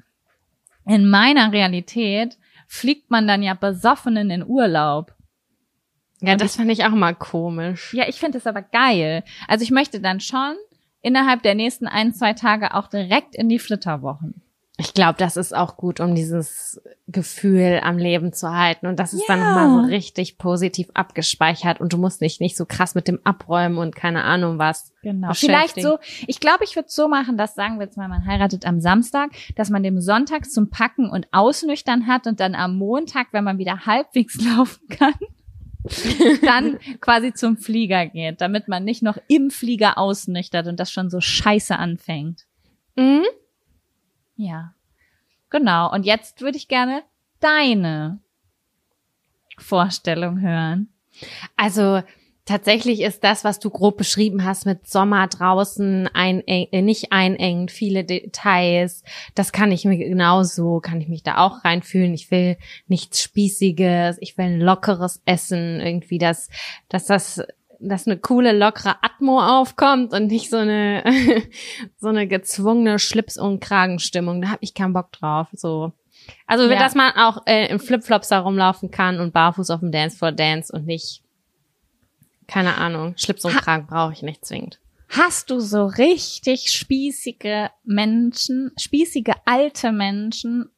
[0.86, 2.38] in meiner Realität
[2.68, 5.14] fliegt man dann ja besoffen in Urlaub.
[6.20, 7.92] Ja, das fand ich auch mal komisch.
[7.94, 9.24] Ja, ich finde es aber geil.
[9.48, 10.54] Also ich möchte dann schon
[11.02, 14.40] innerhalb der nächsten ein, zwei Tage auch direkt in die Flitterwochen.
[14.78, 18.86] Ich glaube, das ist auch gut, um dieses Gefühl am Leben zu halten.
[18.86, 19.44] Und das ist dann Ja.
[19.44, 23.76] nochmal so richtig positiv abgespeichert und du musst dich nicht so krass mit dem Abräumen
[23.76, 24.92] und keine Ahnung was.
[25.02, 25.34] Genau.
[25.34, 28.64] Vielleicht so, ich glaube, ich würde so machen, dass sagen wir jetzt mal, man heiratet
[28.66, 33.28] am Samstag, dass man dem Sonntag zum Packen und Ausnüchtern hat und dann am Montag,
[33.32, 35.14] wenn man wieder halbwegs laufen kann,
[36.42, 41.10] dann quasi zum Flieger geht, damit man nicht noch im Flieger ausnüchtert und das schon
[41.10, 42.46] so scheiße anfängt.
[42.96, 43.24] Mhm.
[44.36, 44.74] Ja.
[45.50, 45.92] Genau.
[45.92, 47.02] Und jetzt würde ich gerne
[47.40, 48.20] deine
[49.58, 50.88] Vorstellung hören.
[51.56, 52.02] Also
[52.52, 57.70] tatsächlich ist das, was du grob beschrieben hast mit Sommer draußen, ein, äh, nicht einengend,
[57.70, 59.02] viele Details,
[59.34, 62.12] das kann ich mir genauso, kann ich mich da auch reinfühlen.
[62.12, 66.48] Ich will nichts Spießiges, ich will ein lockeres Essen, irgendwie das,
[66.88, 67.42] dass das
[67.84, 71.02] dass eine coole, lockere Atmo aufkommt und nicht so eine,
[71.98, 74.40] so eine gezwungene Schlips- und Kragenstimmung.
[74.40, 75.48] Da habe ich keinen Bock drauf.
[75.52, 75.90] So.
[76.46, 76.78] Also, Ja.
[76.78, 80.72] dass man auch äh, in Flipflops da rumlaufen kann und barfuß auf dem Dancefloor dance
[80.72, 81.21] und nicht,
[82.46, 84.80] keine Ahnung, Schlips und Kragen brauche ich nicht zwingend.
[85.08, 90.70] Hast du so richtig spießige Menschen, spießige alte Menschen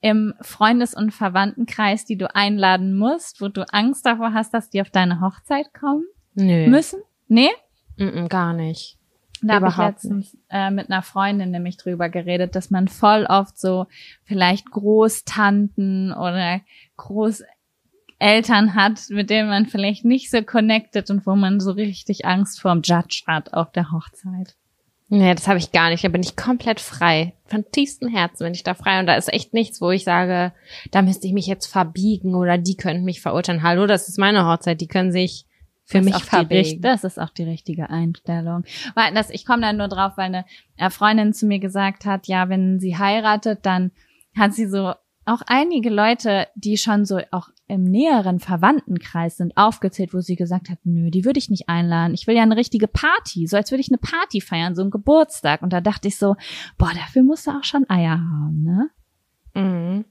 [0.00, 4.80] im Freundes- und Verwandtenkreis, die du einladen musst, wo du Angst davor hast, dass die
[4.80, 7.00] auf deine Hochzeit kommen Nö, müssen?
[7.26, 7.50] Nee?
[7.98, 8.98] Mm-mm, gar nicht.
[9.42, 13.58] Da habe ich letztens äh, mit einer Freundin nämlich drüber geredet, dass man voll oft
[13.58, 13.86] so
[14.24, 16.60] vielleicht Großtanten oder
[18.18, 22.60] Großeltern hat, mit denen man vielleicht nicht so connected und wo man so richtig Angst
[22.60, 24.56] vorm Judge hat auf der Hochzeit.
[25.08, 26.02] Nee, das habe ich gar nicht.
[26.02, 27.34] Da bin ich komplett frei.
[27.44, 28.98] Von tiefstem Herzen bin ich da frei.
[28.98, 30.52] Und da ist echt nichts, wo ich sage,
[30.90, 33.62] da müsste ich mich jetzt verbiegen oder die könnten mich verurteilen.
[33.62, 34.80] Hallo, das ist meine Hochzeit.
[34.80, 35.46] Die können sich
[35.84, 36.82] für das mich verwegen.
[36.82, 38.64] Das ist auch die richtige Einstellung.
[38.96, 40.44] Weil das, ich komme da nur drauf, weil eine
[40.76, 43.92] äh, Freundin zu mir gesagt hat, ja, wenn sie heiratet, dann
[44.36, 44.92] hat sie so
[45.26, 50.70] auch einige Leute, die schon so auch im näheren Verwandtenkreis sind, aufgezählt, wo sie gesagt
[50.70, 52.14] hat, nö, die würde ich nicht einladen.
[52.14, 54.90] Ich will ja eine richtige Party, so als würde ich eine Party feiern, so einen
[54.90, 55.62] Geburtstag.
[55.62, 56.36] Und da dachte ich so,
[56.78, 58.90] boah, dafür musst du auch schon Eier haben, ne?
[59.54, 60.04] Mhm.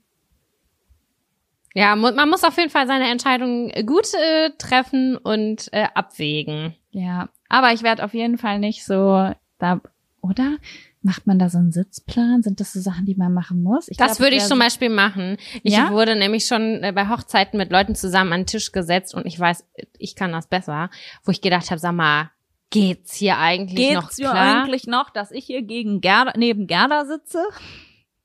[1.74, 6.74] Ja, man muss auf jeden Fall seine Entscheidung gut äh, treffen und äh, abwägen.
[6.92, 9.82] Ja, aber ich werde auf jeden Fall nicht so da,
[10.22, 10.58] oder?
[11.06, 12.42] Macht man da so einen Sitzplan?
[12.42, 13.88] Sind das so Sachen, die man machen muss?
[13.90, 15.38] Ich Das glaub, würde ich zum Beispiel machen.
[15.62, 15.92] Ich Ja?
[15.92, 19.40] wurde nämlich schon äh, bei Hochzeiten mit Leuten zusammen an den Tisch gesetzt und ich
[19.40, 19.64] weiß,
[20.00, 20.90] ich kann das besser,
[21.24, 22.32] wo ich gedacht habe, sag mal,
[22.72, 24.64] geht's hier eigentlich noch Geht's klar?
[24.64, 27.44] eigentlich noch, dass ich hier gegen Gerda, neben Gerda sitze?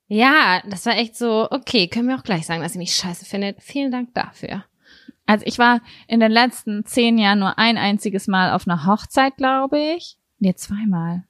[0.08, 3.26] Ja, das war echt so, okay, können wir auch gleich sagen, dass ihr mich scheiße
[3.26, 3.60] findet.
[3.60, 4.64] Vielen Dank dafür.
[5.26, 9.36] Also ich war in den letzten zehn Jahren nur ein einziges Mal auf einer Hochzeit,
[9.36, 10.16] glaube ich.
[10.38, 11.24] Nee, zweimal.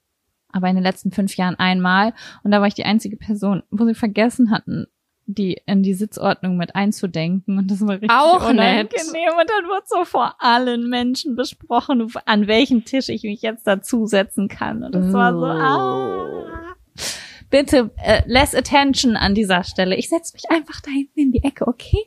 [0.53, 2.13] Aber in den letzten fünf Jahren einmal.
[2.43, 4.87] Und da war ich die einzige Person, wo sie vergessen hatten,
[5.27, 7.59] die in die Sitzordnung mit einzudenken.
[7.59, 8.93] Und das war richtig Auch nett.
[8.93, 9.33] unangenehm.
[9.39, 14.49] Und dann wird so vor allen Menschen besprochen, an welchem Tisch ich mich jetzt dazusetzen
[14.49, 14.83] kann.
[14.83, 15.45] Und das war so, Oh.
[15.47, 16.75] ah.
[17.49, 19.97] Bitte, äh, less attention an dieser Stelle.
[19.97, 22.07] Ich setze mich einfach da hinten in die Ecke, okay?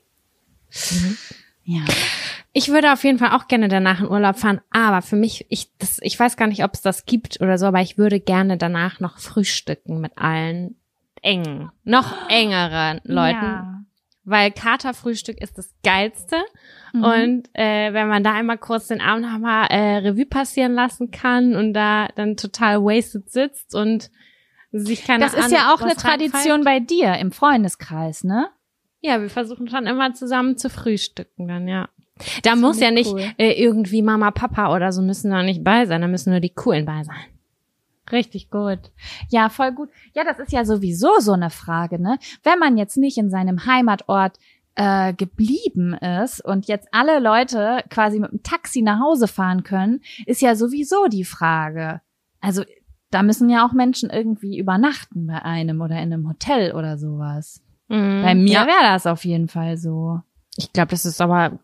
[1.64, 1.82] Ja.
[2.52, 5.76] Ich würde auf jeden Fall auch gerne danach in Urlaub fahren, aber für mich, ich,
[5.78, 8.58] das, ich weiß gar nicht, ob es das gibt oder so, aber ich würde gerne
[8.58, 10.76] danach noch frühstücken mit allen
[11.22, 13.82] engen, noch engeren Leuten, Ja.
[14.24, 16.36] weil Katerfrühstück ist das geilste
[16.94, 17.04] Mhm.
[17.04, 21.56] und äh, wenn man da einmal kurz den Abend nochmal äh, Revue passieren lassen kann
[21.56, 24.12] und da dann total wasted sitzt und
[24.72, 28.48] sich keine Das ist Ahnung, ja auch eine Tradition bei dir im Freundeskreis, ne?
[29.06, 31.90] Ja, wir versuchen schon immer zusammen zu frühstücken dann, ja.
[32.44, 33.26] Da muss ja ich nicht cool.
[33.38, 36.54] äh, irgendwie Mama, Papa oder so müssen da nicht bei sein, da müssen nur die
[36.54, 37.26] Coolen bei sein.
[38.12, 38.80] Richtig gut.
[39.30, 39.90] Ja, voll gut.
[40.14, 42.18] Ja, das ist ja sowieso so eine Frage, ne?
[42.44, 44.38] Wenn man jetzt nicht in seinem Heimatort
[44.76, 50.02] äh, geblieben ist und jetzt alle Leute quasi mit dem Taxi nach Hause fahren können,
[50.26, 52.02] ist ja sowieso die Frage.
[52.40, 52.64] Also
[53.10, 57.63] da müssen ja auch Menschen irgendwie übernachten bei einem oder in einem Hotel oder sowas.
[57.88, 58.66] Bei mir Ja.
[58.68, 60.22] wäre das auf jeden Fall so.
[60.58, 61.60] Ich glaube, das ist aber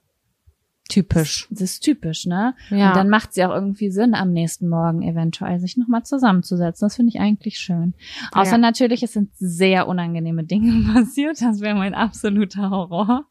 [0.89, 1.47] typisch.
[1.51, 2.55] Das ist typisch, ne?
[2.71, 2.89] Ja.
[2.89, 6.85] Und dann macht es ja auch irgendwie Sinn, am nächsten Morgen eventuell sich nochmal zusammenzusetzen.
[6.85, 7.93] Das finde ich eigentlich schön.
[8.31, 8.57] Außer Ja.
[8.57, 11.41] natürlich, es sind sehr unangenehme Dinge passiert.
[11.41, 13.25] Das wäre mein absoluter Horror.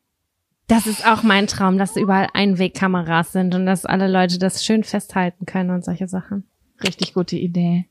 [0.69, 4.85] das ist auch mein Traum, dass überall Einwegkameras sind und dass alle Leute das schön
[4.85, 6.45] festhalten können und solche Sachen.
[6.85, 7.87] Richtig gute Idee.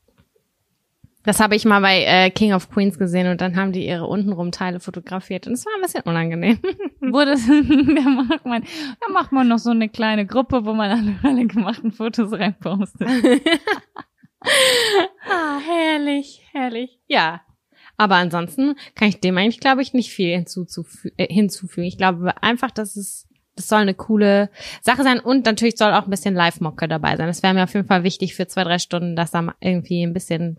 [1.28, 4.06] Das habe ich mal bei äh, King of Queens gesehen und dann haben die ihre
[4.06, 6.58] untenrum Teile fotografiert und es war ein bisschen unangenehm.
[7.02, 7.32] Wurde
[7.94, 11.92] da macht man, da macht man noch so eine kleine Gruppe, wo man alle, gemachten
[11.92, 13.06] Fotos reinpostet.
[15.28, 16.98] Ah, herrlich, herrlich.
[17.08, 17.42] Ja.
[17.98, 21.86] Aber ansonsten kann ich dem eigentlich, glaube ich, nicht viel hinzuzufü äh, hinzufügen.
[21.86, 24.48] Ich glaube einfach, dass es, das soll eine coole
[24.80, 27.26] Sache sein und natürlich soll auch ein bisschen Live-Mocke dabei sein.
[27.26, 30.14] Das wäre mir auf jeden Fall wichtig für zwei, drei Stunden, dass da irgendwie ein
[30.14, 30.56] bisschen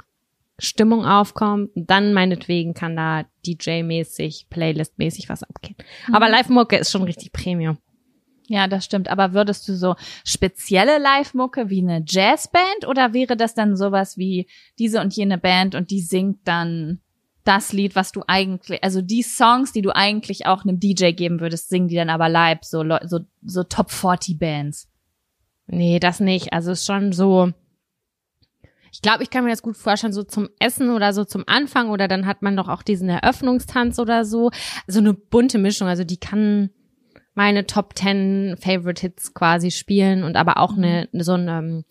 [0.60, 1.72] Stimmung aufkommt.
[1.76, 5.76] Dann meinetwegen kann da DJ-mäßig, Playlist-mäßig was abgehen.
[6.12, 7.78] Aber Live-Mucke ist schon richtig Premium.
[8.48, 9.10] Ja, das stimmt.
[9.10, 9.96] Aber würdest du so
[10.26, 14.48] spezielle Live-Mucke wie eine Jazzband oder wäre das dann sowas wie
[14.80, 17.00] diese und jene Band und die singt dann
[17.44, 21.40] das Lied, was du eigentlich, also die Songs, die du eigentlich auch einem DJ geben
[21.40, 24.90] würdest, singen die dann aber live, so, so, so Top 40 Bands.
[25.68, 26.52] Nee, das nicht.
[26.52, 27.52] Also ist schon so.
[28.92, 31.90] Ich glaube, ich kann mir das gut vorstellen, so zum Essen oder so zum Anfang
[31.90, 34.52] oder dann hat man doch auch diesen Eröffnungstanz oder so.
[34.88, 35.88] So eine bunte Mischung.
[35.88, 36.70] Also die kann
[37.34, 41.86] meine Top 10 Favorite Hits quasi spielen und aber auch eine, so eine,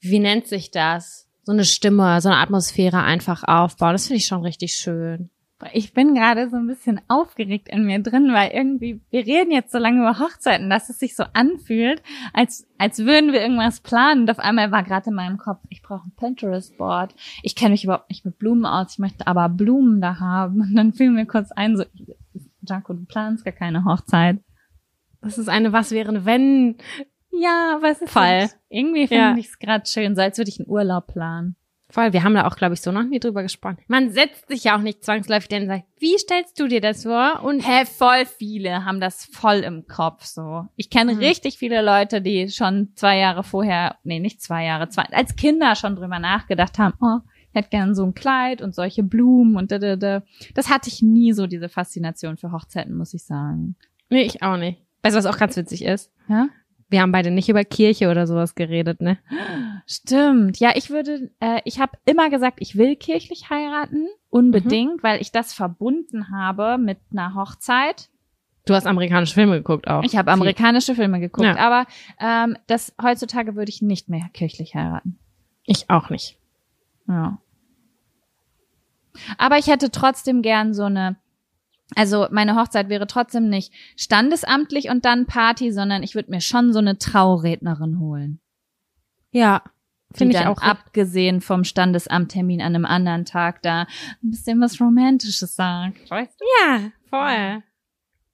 [0.00, 1.28] wie nennt sich das?
[1.44, 3.92] So eine Stimme, so eine Atmosphäre einfach aufbauen.
[3.92, 5.30] Das finde ich schon richtig schön.
[5.72, 9.72] Ich bin gerade so ein bisschen aufgeregt in mir drin, weil irgendwie, wir reden jetzt
[9.72, 12.02] so lange über Hochzeiten, dass es sich so anfühlt,
[12.32, 14.22] als, als würden wir irgendwas planen.
[14.22, 17.14] Und auf einmal war gerade in meinem Kopf, ich brauche ein Pinterest-Board.
[17.42, 20.60] Ich kenne mich überhaupt nicht mit Blumen aus, ich möchte aber Blumen da haben.
[20.62, 21.84] Und dann fiel mir kurz ein, so,
[22.62, 24.38] Janko, du planst gar keine Hochzeit.
[25.20, 26.76] Das ist eine Was wären wenn
[27.30, 28.50] Ja, es ist Fall.
[28.70, 29.36] Irgendwie finde Ja.
[29.36, 31.56] ich es gerade schön, so als würde ich einen Urlaub planen.
[31.90, 33.78] Voll, wir haben da auch, glaube ich, so noch nie drüber gesprochen.
[33.88, 37.40] Man setzt sich ja auch nicht zwangsläufig denn sagt, wie stellst du dir das vor?
[37.42, 40.66] Und Hä, voll viele haben das voll im Kopf so.
[40.76, 41.18] Ich kenne Mhm.
[41.18, 45.74] richtig viele Leute, die schon zwei Jahre vorher, nee, nicht zwei Jahre, zwei, als Kinder
[45.74, 47.18] schon drüber nachgedacht haben, oh,
[47.52, 50.22] ich hätte gern so ein Kleid und solche Blumen und da, da, da.
[50.54, 53.74] Das hatte ich nie so, diese Faszination für Hochzeiten, muss ich sagen.
[54.08, 54.80] nee, ich auch nicht.
[55.02, 56.12] Weißt du, was auch ganz witzig ist?
[56.28, 56.48] Ja?
[56.90, 59.18] Wir haben beide nicht über Kirche oder sowas geredet, ne?
[59.86, 60.58] Stimmt.
[60.58, 65.02] Ja, ich würde, äh, ich habe immer gesagt, ich will kirchlich heiraten, unbedingt, mhm.
[65.02, 68.10] weil ich das verbunden habe mit einer Hochzeit.
[68.66, 70.02] Du hast amerikanische Filme geguckt auch.
[70.02, 71.56] Ich habe amerikanische Filme geguckt, ja.
[71.56, 71.86] aber
[72.20, 75.18] ähm, das heutzutage würde ich nicht mehr kirchlich heiraten.
[75.64, 76.38] Ich auch nicht.
[77.08, 77.38] Ja.
[79.38, 81.16] Aber ich hätte trotzdem gern so eine
[81.96, 86.72] also meine Hochzeit wäre trotzdem nicht standesamtlich und dann Party, sondern ich würde mir schon
[86.72, 88.40] so eine Traurednerin holen.
[89.32, 89.62] Ja,
[90.12, 90.60] finde ich auch.
[90.60, 93.82] Abgesehen vom Standesamttermin an einem anderen Tag da
[94.22, 96.10] ein bisschen was Romantisches sagt.
[96.10, 96.44] Weißt du?
[96.60, 97.62] Ja, voll.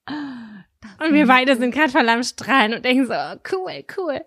[0.06, 4.20] Das und wir beide sind gerade voll am Strahlen und denken so, oh, cool, cool.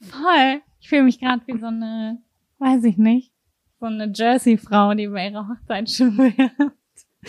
[0.00, 0.60] Voll.
[0.80, 2.22] Ich fühle mich gerade wie so eine,
[2.58, 3.32] weiß ich nicht,
[3.80, 6.72] so eine Jersey-Frau, die bei ihrer Hochzeit schwört.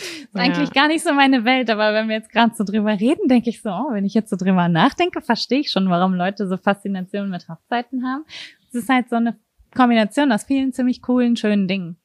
[0.00, 0.40] Ist ja.
[0.40, 3.50] eigentlich gar nicht so meine Welt, aber wenn wir jetzt gerade so drüber reden, denke
[3.50, 6.56] ich so, oh, wenn ich jetzt so drüber nachdenke, verstehe ich schon, warum Leute so
[6.56, 8.24] Faszinationen mit Hochzeiten haben.
[8.68, 9.38] Es ist halt so eine
[9.74, 11.96] Kombination aus vielen ziemlich coolen, schönen Dingen.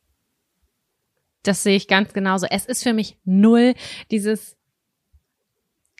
[1.44, 2.48] Das sehe ich ganz genauso.
[2.50, 3.76] Es ist für mich null
[4.12, 4.58] dieses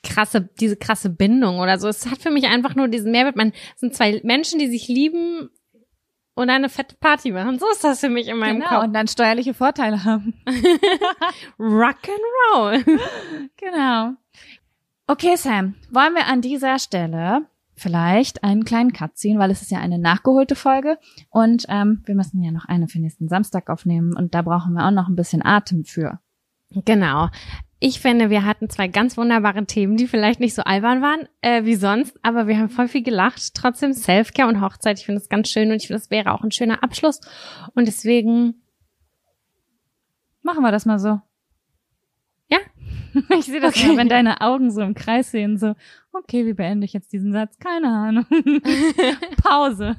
[0.02, 1.88] krasse, diese krasse Bindung oder so.
[1.88, 3.36] Es hat für mich einfach nur diesen Mehrwert.
[3.36, 5.50] Man sind zwei Menschen, die sich lieben,
[6.36, 7.58] und eine fette Party machen.
[7.58, 8.84] So ist das für mich in meinem genau, Kopf.
[8.84, 10.34] und dann steuerliche Vorteile haben.
[11.58, 12.84] Rock and Roll.
[13.56, 14.12] genau.
[15.08, 19.70] Okay, Sam, wollen wir an dieser Stelle vielleicht einen kleinen Cut ziehen, weil es ist
[19.70, 20.98] ja eine nachgeholte Folge
[21.30, 24.86] und ähm, wir müssen ja noch eine für nächsten Samstag aufnehmen und da brauchen wir
[24.86, 26.20] auch noch ein bisschen Atem für.
[26.70, 27.28] Genau.
[27.78, 31.64] Ich finde, wir hatten zwei ganz wunderbare Themen, die vielleicht nicht so albern waren äh,
[31.64, 33.54] wie sonst, aber wir haben voll viel gelacht.
[33.54, 34.98] Trotzdem Selfcare und Hochzeit.
[34.98, 37.20] Ich finde das ganz schön und ich finde, das wäre auch ein schöner Abschluss.
[37.74, 38.62] Und deswegen
[40.42, 41.20] machen wir das mal so.
[42.48, 42.58] Ja?
[43.38, 43.88] Ich sehe das okay.
[43.88, 45.74] ja, wenn deine Augen so im Kreis sehen, so,
[46.12, 47.58] okay, wie beende ich jetzt diesen Satz?
[47.58, 48.26] Keine Ahnung.
[49.42, 49.96] Pause.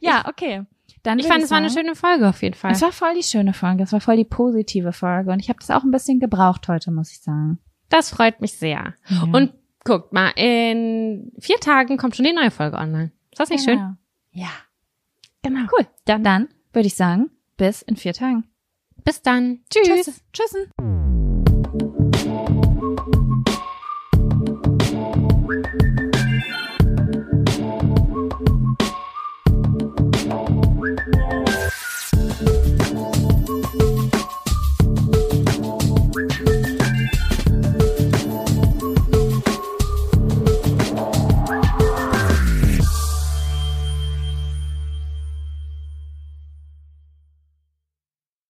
[0.00, 0.64] Ja, okay.
[1.04, 2.72] Dann ich fand, ich es war eine schöne Folge auf jeden Fall.
[2.72, 3.82] Es war voll die schöne Folge.
[3.82, 5.30] Es war voll die positive Folge.
[5.30, 7.58] Und ich habe das auch ein bisschen gebraucht heute, muss ich sagen.
[7.90, 8.94] Das freut mich sehr.
[9.08, 9.22] Ja.
[9.30, 9.52] Und
[9.84, 13.12] guckt mal, in vier Tagen kommt schon die neue Folge online.
[13.30, 13.80] Ist das nicht genau.
[13.80, 13.98] schön?
[14.32, 14.48] Ja.
[15.42, 15.68] Genau.
[15.76, 15.86] Cool.
[16.06, 18.44] Dann, dann würde ich sagen, bis in vier Tagen.
[19.04, 19.60] Bis dann.
[19.68, 20.06] Tschüss.
[20.06, 20.24] Tschüss.
[20.32, 21.03] Tschüssen.